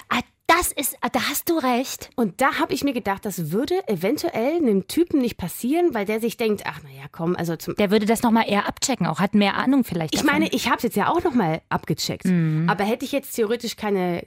Ah, 0.08 0.20
das 0.46 0.72
ist, 0.72 0.96
ah, 1.02 1.08
da 1.10 1.20
hast 1.28 1.50
du 1.50 1.58
recht. 1.58 2.08
Und 2.16 2.40
da 2.40 2.54
habe 2.58 2.72
ich 2.72 2.82
mir 2.82 2.94
gedacht, 2.94 3.26
das 3.26 3.50
würde 3.50 3.86
eventuell 3.88 4.56
einem 4.56 4.86
Typen 4.88 5.20
nicht 5.20 5.36
passieren, 5.36 5.92
weil 5.92 6.06
der 6.06 6.20
sich 6.20 6.38
denkt, 6.38 6.62
ach 6.66 6.82
naja, 6.82 7.04
komm, 7.12 7.36
also 7.36 7.56
zum 7.56 7.74
Der 7.74 7.90
würde 7.90 8.06
das 8.06 8.22
nochmal 8.22 8.48
eher 8.48 8.66
abchecken, 8.66 9.06
auch 9.06 9.20
hat 9.20 9.34
mehr 9.34 9.56
Ahnung 9.56 9.84
vielleicht. 9.84 10.14
Ich 10.14 10.22
davon. 10.22 10.40
meine, 10.40 10.48
ich 10.52 10.66
habe 10.66 10.78
es 10.78 10.84
jetzt 10.84 10.96
ja 10.96 11.08
auch 11.08 11.22
nochmal 11.22 11.60
abgecheckt. 11.68 12.26
Aber 12.68 12.84
hätte 12.84 13.04
ich 13.04 13.12
jetzt 13.12 13.34
theoretisch 13.34 13.76
keine, 13.76 14.24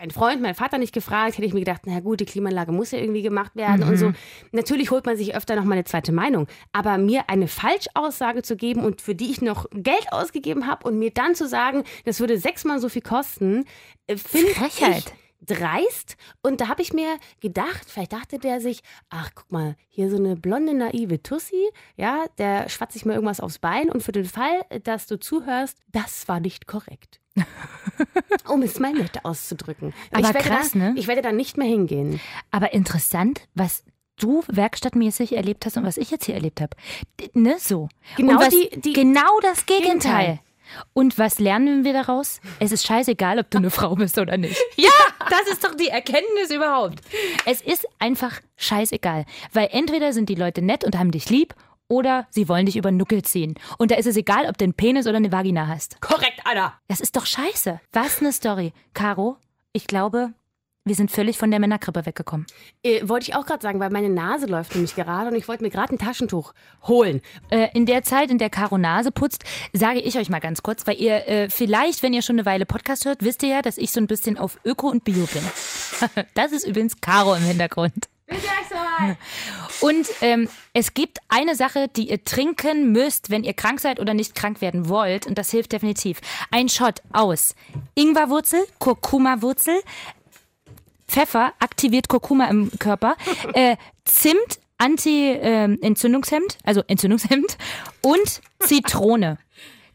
mein 0.00 0.10
Freund, 0.10 0.40
mein 0.40 0.54
Vater 0.54 0.78
nicht 0.78 0.94
gefragt, 0.94 1.36
hätte 1.36 1.46
ich 1.46 1.52
mir 1.52 1.60
gedacht, 1.60 1.82
na 1.84 2.00
gut, 2.00 2.20
die 2.20 2.24
Klimaanlage 2.24 2.72
muss 2.72 2.90
ja 2.90 2.98
irgendwie 2.98 3.20
gemacht 3.20 3.54
werden 3.54 3.82
und 3.86 3.98
so. 3.98 4.12
Natürlich 4.50 4.90
holt 4.90 5.04
man 5.04 5.16
sich 5.16 5.34
öfter 5.34 5.56
nochmal 5.56 5.74
eine 5.74 5.84
zweite 5.84 6.10
Meinung. 6.10 6.46
Aber 6.72 6.96
mir 6.96 7.28
eine 7.28 7.48
Falschaussage 7.48 8.42
zu 8.42 8.56
geben 8.56 8.82
und 8.82 9.02
für 9.02 9.14
die 9.14 9.30
ich 9.30 9.42
noch 9.42 9.66
Geld 9.72 10.06
ausgegeben 10.10 10.66
habe 10.66 10.88
und 10.88 10.98
mir 10.98 11.10
dann 11.10 11.34
zu 11.34 11.46
sagen, 11.46 11.84
das 12.06 12.18
würde 12.18 12.38
sechsmal 12.38 12.80
so 12.80 12.88
viel 12.88 13.02
kosten, 13.02 13.64
äh, 14.06 14.16
finde 14.16 14.52
ich 14.52 15.04
dreist. 15.44 16.16
Und 16.42 16.60
da 16.60 16.68
habe 16.68 16.82
ich 16.82 16.92
mir 16.92 17.18
gedacht, 17.40 17.88
vielleicht 17.88 18.12
dachte 18.12 18.38
der 18.38 18.60
sich, 18.60 18.82
ach 19.08 19.30
guck 19.34 19.50
mal, 19.50 19.76
hier 19.88 20.10
so 20.10 20.16
eine 20.16 20.36
blonde, 20.36 20.74
naive 20.74 21.22
Tussi, 21.22 21.68
ja, 21.96 22.26
der 22.38 22.68
schwatzt 22.68 22.92
sich 22.92 23.04
mal 23.04 23.14
irgendwas 23.14 23.40
aufs 23.40 23.58
Bein 23.58 23.90
und 23.90 24.02
für 24.02 24.12
den 24.12 24.26
Fall, 24.26 24.60
dass 24.84 25.06
du 25.06 25.18
zuhörst, 25.18 25.78
das 25.88 26.28
war 26.28 26.40
nicht 26.40 26.66
korrekt. 26.66 27.20
um 28.48 28.62
es 28.62 28.78
mal 28.78 28.92
nett 28.92 29.24
auszudrücken. 29.24 29.92
Aber 30.10 30.20
ich 30.28 30.34
werde 30.34 30.48
krass, 30.48 30.72
da, 30.72 30.78
ne? 30.78 30.94
Ich 30.96 31.06
werde 31.06 31.22
da 31.22 31.32
nicht 31.32 31.56
mehr 31.56 31.68
hingehen. 31.68 32.20
Aber 32.50 32.72
interessant, 32.72 33.42
was 33.54 33.84
du 34.18 34.42
werkstattmäßig 34.48 35.34
erlebt 35.36 35.64
hast 35.66 35.76
und 35.76 35.84
was 35.84 35.96
ich 35.96 36.10
jetzt 36.10 36.26
hier 36.26 36.34
erlebt 36.34 36.60
habe. 36.60 36.76
Ne, 37.32 37.56
so. 37.58 37.88
Genau 38.16 38.38
was, 38.38 38.50
die- 38.50 38.80
die- 38.80 38.92
genau 38.92 39.40
das 39.42 39.66
Gegenteil. 39.66 39.90
Gegenteil. 39.92 40.40
Und 40.92 41.18
was 41.18 41.40
lernen 41.40 41.82
wir 41.84 41.92
daraus? 41.92 42.40
Es 42.60 42.70
ist 42.70 42.86
scheißegal, 42.86 43.40
ob 43.40 43.50
du 43.50 43.58
eine 43.58 43.70
Frau 43.70 43.96
bist 43.96 44.18
oder 44.18 44.36
nicht. 44.36 44.56
Ja, 44.76 44.88
das 45.28 45.52
ist 45.52 45.64
doch 45.64 45.74
die 45.74 45.88
Erkenntnis 45.88 46.50
überhaupt. 46.50 47.00
Es 47.44 47.60
ist 47.60 47.86
einfach 47.98 48.40
scheißegal. 48.56 49.24
Weil 49.52 49.68
entweder 49.72 50.12
sind 50.12 50.28
die 50.28 50.34
Leute 50.36 50.62
nett 50.62 50.84
und 50.84 50.96
haben 50.96 51.10
dich 51.10 51.28
lieb 51.28 51.54
oder 51.90 52.26
sie 52.30 52.48
wollen 52.48 52.64
dich 52.64 52.76
über 52.76 52.90
den 52.90 52.96
Nuckel 52.96 53.22
ziehen. 53.22 53.54
Und 53.76 53.90
da 53.90 53.96
ist 53.96 54.06
es 54.06 54.16
egal, 54.16 54.46
ob 54.48 54.56
du 54.56 54.64
einen 54.64 54.74
Penis 54.74 55.06
oder 55.06 55.16
eine 55.16 55.32
Vagina 55.32 55.66
hast. 55.66 56.00
Korrekt, 56.00 56.40
Anna. 56.44 56.72
Das 56.88 57.00
ist 57.00 57.16
doch 57.16 57.26
scheiße. 57.26 57.80
Was 57.92 58.20
eine 58.20 58.32
Story. 58.32 58.72
Caro, 58.94 59.36
ich 59.72 59.86
glaube, 59.86 60.32
wir 60.84 60.94
sind 60.94 61.10
völlig 61.10 61.36
von 61.36 61.50
der 61.50 61.60
Männergrippe 61.60 62.06
weggekommen. 62.06 62.46
Äh, 62.82 63.06
wollte 63.06 63.28
ich 63.28 63.34
auch 63.34 63.44
gerade 63.44 63.62
sagen, 63.62 63.80
weil 63.80 63.90
meine 63.90 64.08
Nase 64.08 64.46
läuft 64.46 64.74
nämlich 64.74 64.94
gerade 64.94 65.28
und 65.30 65.36
ich 65.36 65.46
wollte 65.46 65.62
mir 65.62 65.70
gerade 65.70 65.94
ein 65.94 65.98
Taschentuch 65.98 66.54
holen. 66.84 67.20
Äh, 67.50 67.68
in 67.74 67.86
der 67.86 68.02
Zeit, 68.02 68.30
in 68.30 68.38
der 68.38 68.50
Caro 68.50 68.78
Nase 68.78 69.10
putzt, 69.10 69.44
sage 69.72 70.00
ich 70.00 70.16
euch 70.16 70.30
mal 70.30 70.38
ganz 70.38 70.62
kurz, 70.62 70.86
weil 70.86 70.96
ihr 70.96 71.28
äh, 71.28 71.50
vielleicht, 71.50 72.02
wenn 72.02 72.14
ihr 72.14 72.22
schon 72.22 72.36
eine 72.36 72.46
Weile 72.46 72.66
Podcast 72.66 73.04
hört, 73.04 73.22
wisst 73.22 73.42
ihr 73.42 73.50
ja, 73.50 73.62
dass 73.62 73.76
ich 73.76 73.90
so 73.90 74.00
ein 74.00 74.06
bisschen 74.06 74.38
auf 74.38 74.58
Öko 74.64 74.88
und 74.88 75.04
Bio 75.04 75.26
bin. 75.26 75.42
das 76.34 76.52
ist 76.52 76.66
übrigens 76.66 77.00
Caro 77.00 77.34
im 77.34 77.42
Hintergrund. 77.42 78.08
Und 79.80 80.08
ähm, 80.20 80.48
es 80.72 80.94
gibt 80.94 81.18
eine 81.28 81.54
Sache, 81.54 81.88
die 81.88 82.10
ihr 82.10 82.24
trinken 82.24 82.92
müsst, 82.92 83.30
wenn 83.30 83.44
ihr 83.44 83.54
krank 83.54 83.80
seid 83.80 83.98
oder 83.98 84.14
nicht 84.14 84.34
krank 84.34 84.60
werden 84.60 84.88
wollt. 84.88 85.26
Und 85.26 85.38
das 85.38 85.50
hilft 85.50 85.72
definitiv. 85.72 86.20
Ein 86.50 86.68
Shot 86.68 87.02
aus 87.12 87.54
Ingwerwurzel, 87.94 88.64
Kurkuma-Wurzel, 88.78 89.80
Pfeffer 91.08 91.52
aktiviert 91.58 92.08
Kurkuma 92.08 92.46
im 92.46 92.70
Körper, 92.78 93.16
äh, 93.54 93.76
Zimt, 94.04 94.60
Anti-Entzündungshemd, 94.78 96.58
also 96.64 96.82
Entzündungshemd 96.86 97.58
und 98.00 98.40
Zitrone. 98.60 99.38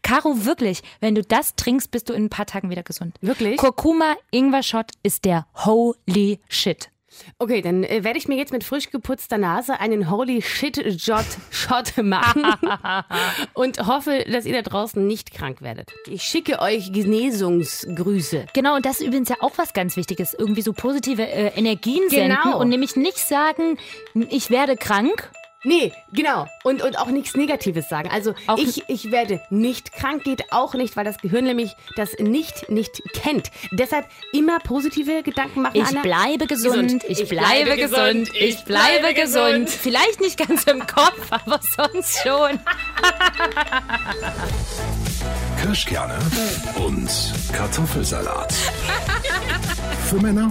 Caro, 0.02 0.44
wirklich, 0.44 0.82
wenn 1.00 1.16
du 1.16 1.22
das 1.22 1.56
trinkst, 1.56 1.90
bist 1.90 2.08
du 2.08 2.12
in 2.12 2.26
ein 2.26 2.30
paar 2.30 2.46
Tagen 2.46 2.70
wieder 2.70 2.84
gesund. 2.84 3.16
Wirklich? 3.20 3.56
Kurkuma 3.56 4.14
Ingwer-Shot 4.30 4.92
ist 5.02 5.24
der 5.24 5.46
holy 5.64 6.38
shit. 6.48 6.90
Okay, 7.38 7.60
dann 7.62 7.84
äh, 7.84 8.04
werde 8.04 8.18
ich 8.18 8.28
mir 8.28 8.36
jetzt 8.36 8.52
mit 8.52 8.64
frisch 8.64 8.90
geputzter 8.90 9.38
Nase 9.38 9.78
einen 9.80 10.10
Holy 10.10 10.42
Shit 10.42 11.00
Shot, 11.00 11.24
Shot 11.50 11.92
machen 12.02 12.44
und 13.54 13.86
hoffe, 13.86 14.24
dass 14.30 14.44
ihr 14.46 14.54
da 14.54 14.62
draußen 14.62 15.06
nicht 15.06 15.32
krank 15.32 15.62
werdet. 15.62 15.92
Ich 16.08 16.22
schicke 16.22 16.60
euch 16.60 16.92
Genesungsgrüße. 16.92 18.46
Genau, 18.54 18.76
und 18.76 18.86
das 18.86 19.00
ist 19.00 19.06
übrigens 19.06 19.28
ja 19.28 19.36
auch 19.40 19.52
was 19.56 19.72
ganz 19.72 19.96
Wichtiges. 19.96 20.34
Irgendwie 20.34 20.62
so 20.62 20.72
positive 20.72 21.22
äh, 21.26 21.48
Energien 21.56 22.08
senden 22.08 22.36
Genau. 22.42 22.58
und 22.58 22.68
nämlich 22.68 22.96
nicht 22.96 23.18
sagen, 23.18 23.78
ich 24.30 24.50
werde 24.50 24.76
krank. 24.76 25.30
Nee, 25.66 25.92
genau. 26.12 26.46
Und, 26.62 26.80
und 26.82 26.96
auch 26.96 27.08
nichts 27.08 27.34
Negatives 27.36 27.88
sagen. 27.88 28.08
Also 28.12 28.34
Auch- 28.46 28.56
ich, 28.56 28.88
ich 28.88 29.10
werde 29.10 29.40
nicht 29.50 29.92
krank, 29.92 30.22
geht 30.22 30.52
auch 30.52 30.74
nicht, 30.74 30.96
weil 30.96 31.04
das 31.04 31.18
Gehirn 31.18 31.44
nämlich 31.44 31.74
das 31.96 32.12
nicht 32.18 32.70
nicht 32.70 33.02
kennt. 33.14 33.50
Deshalb 33.72 34.06
immer 34.32 34.60
positive 34.60 35.24
Gedanken 35.24 35.62
machen, 35.62 35.76
Ich 35.76 35.84
Anna. 35.84 36.02
bleibe 36.02 36.46
gesund, 36.46 36.74
Gesund. 36.84 37.04
ich, 37.08 37.20
Ich 37.22 37.28
bleibe, 37.28 37.64
bleibe 37.64 37.76
gesund, 37.82 38.30
gesund, 38.30 38.30
ich 38.36 38.64
bleibe 38.64 39.12
gesund. 39.14 39.68
Vielleicht 39.70 40.20
nicht 40.20 40.38
ganz 40.38 40.62
im 40.64 40.86
Kopf, 40.86 41.20
aber 41.30 41.58
sonst 41.76 42.18
schon. 42.22 42.60
Kirschkerne 45.62 46.18
und 46.76 47.10
Kartoffelsalat. 47.52 48.52
Für 50.08 50.16
Männer 50.16 50.50